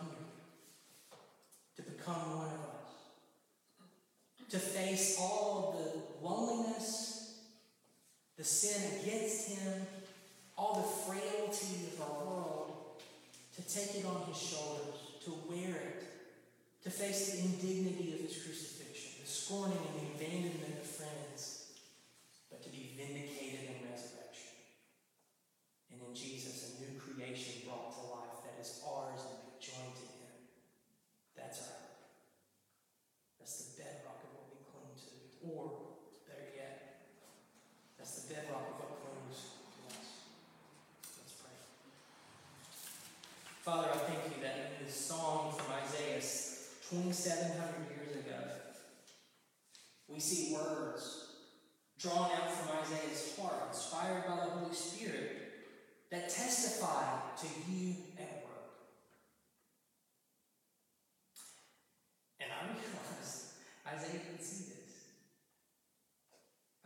here, 0.00 0.26
to 1.76 1.82
become 1.90 2.38
one 2.38 2.46
of 2.46 2.60
us, 2.60 2.92
to 4.50 4.58
face 4.58 5.16
all 5.20 5.74
the 5.78 6.26
loneliness, 6.26 7.40
the 8.36 8.44
sin 8.44 9.00
against 9.00 9.48
Him, 9.48 9.86
all 10.56 10.74
the 10.76 11.12
frailty 11.12 11.88
of 11.92 12.00
our 12.00 12.24
world, 12.24 12.72
to 13.56 13.62
take 13.62 13.94
it 13.96 14.06
on 14.06 14.22
His 14.28 14.38
shoulders, 14.38 14.94
to 15.24 15.30
wear 15.48 15.76
it, 15.76 16.02
to 16.84 16.90
face 16.90 17.32
the 17.32 17.38
indignity 17.40 18.14
of 18.14 18.20
His 18.20 18.42
crucifixion, 18.42 19.22
the 19.22 19.28
scorning 19.28 19.76
and 19.76 19.94
the 20.00 20.06
abandonment 20.14 20.78
of 20.80 20.86
friends, 20.86 21.72
but 22.50 22.62
to 22.62 22.70
be 22.70 22.94
vindicated 22.96 23.74
in 23.74 23.90
resurrection. 23.90 24.54
And 25.90 26.00
in 26.00 26.14
Jesus, 26.14 26.78
a 26.78 26.80
new 26.80 27.00
creation 27.00 27.66
brought 27.66 27.90
to 27.90 28.00
life 28.06 28.38
that 28.46 28.60
is 28.60 28.80
ours 28.86 29.18
and 29.26 29.38
be 29.50 29.58
joined 29.58 29.96
to 29.98 30.06
Him. 30.14 30.36
That's 31.34 31.58
our 31.66 31.74
hope. 31.74 32.06
That's 33.40 33.56
the 33.64 33.82
bedrock 33.82 34.22
of 34.22 34.30
what 34.36 34.46
we 34.54 34.62
cling 34.62 34.94
to. 34.94 35.14
Or, 35.42 35.98
better 36.28 36.54
yet, 36.54 37.02
that's 37.98 38.22
the 38.22 38.34
bedrock 38.34 38.62
of 38.62 38.76
what 38.78 38.94
clings 39.02 39.58
to 39.74 39.80
us. 39.90 40.06
Let's 41.18 41.34
pray. 41.42 41.56
Father, 43.66 43.90
I 43.90 43.98
thank 44.06 44.22
you 44.30 44.42
that 44.42 44.78
in 44.78 44.86
this 44.86 44.94
song 44.94 45.50
from 45.50 45.66
Isaiah 45.82 46.22
2,700 46.22 47.90
years 47.90 48.14
ago, 48.24 48.38
we 50.08 50.20
see 50.20 50.54
words 50.54 51.34
drawn 51.98 52.30
out 52.30 52.52
from 52.52 52.78
Isaiah's 52.78 53.36
heart, 53.38 53.68
inspired 53.68 54.26
by 54.26 54.36
the 54.36 54.50
Holy 54.50 54.74
Spirit, 54.74 55.42
that 56.10 56.28
testify 56.28 57.18
to 57.40 57.46
you 57.68 57.96
at 58.18 58.44
work. 58.44 58.70
And 62.38 62.50
I 62.52 62.66
realize 62.66 63.54
Isaiah 63.88 64.20
didn't 64.36 64.48
see 64.48 64.64
this. 64.64 65.08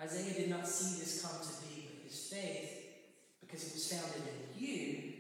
Isaiah 0.01 0.35
did 0.35 0.51
not 0.51 0.67
see 0.67 1.01
this 1.01 1.23
come 1.23 1.41
to 1.41 1.67
be, 1.67 1.89
but 1.89 2.05
his 2.09 2.29
faith, 2.33 2.73
because 3.41 3.67
it 3.67 3.75
was 3.75 3.93
founded 3.93 4.23
in 4.29 4.63
you, 4.63 5.13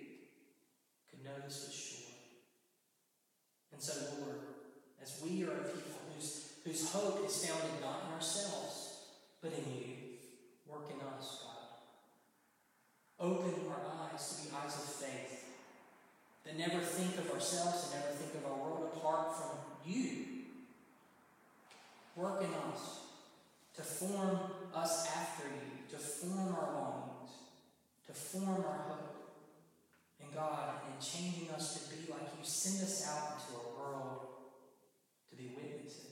could 1.10 1.24
know 1.24 1.36
this 1.44 1.66
was 1.66 1.74
sure. 1.74 2.14
And 3.72 3.82
so, 3.82 3.92
Lord, 4.20 4.38
as 5.02 5.20
we 5.24 5.44
are 5.44 5.52
a 5.52 5.64
people 5.64 6.00
whose, 6.14 6.52
whose 6.64 6.90
hope 6.90 7.26
is 7.26 7.44
founded 7.44 7.80
not 7.82 8.04
in 8.06 8.14
ourselves, 8.14 9.00
but 9.42 9.52
in 9.52 9.74
you, 9.74 9.86
work 10.66 10.88
in 10.90 11.00
us, 11.06 11.42
God. 11.42 13.26
Open 13.26 13.54
our 13.68 14.12
eyes 14.12 14.28
to 14.28 14.48
be 14.48 14.56
eyes 14.56 14.74
of 14.76 14.84
faith 14.84 15.44
that 16.44 16.58
never 16.58 16.80
think 16.80 17.18
of 17.18 17.30
ourselves 17.32 17.90
and 17.90 18.00
never 18.00 18.14
think 18.14 18.34
of 18.34 18.50
our 18.50 18.58
world 18.58 18.90
apart 18.94 19.36
from 19.36 19.58
you. 19.84 20.29
Work 22.20 22.42
in 22.42 22.52
us 22.70 23.00
to 23.76 23.82
form 23.82 24.38
us 24.74 25.08
after 25.16 25.44
you, 25.48 25.88
to 25.88 25.96
form 25.96 26.54
our 26.54 26.74
longings, 26.74 27.30
to 28.06 28.12
form 28.12 28.62
our 28.62 28.84
hope. 28.88 29.30
And 30.20 30.34
God, 30.34 30.74
in 30.86 31.02
changing 31.02 31.48
us 31.50 31.88
to 31.88 31.96
be 31.96 32.12
like 32.12 32.20
you, 32.20 32.44
send 32.44 32.84
us 32.86 33.08
out 33.08 33.40
into 33.40 33.58
a 33.58 33.78
world 33.78 34.26
to 35.30 35.36
be 35.36 35.54
witnesses. 35.56 36.09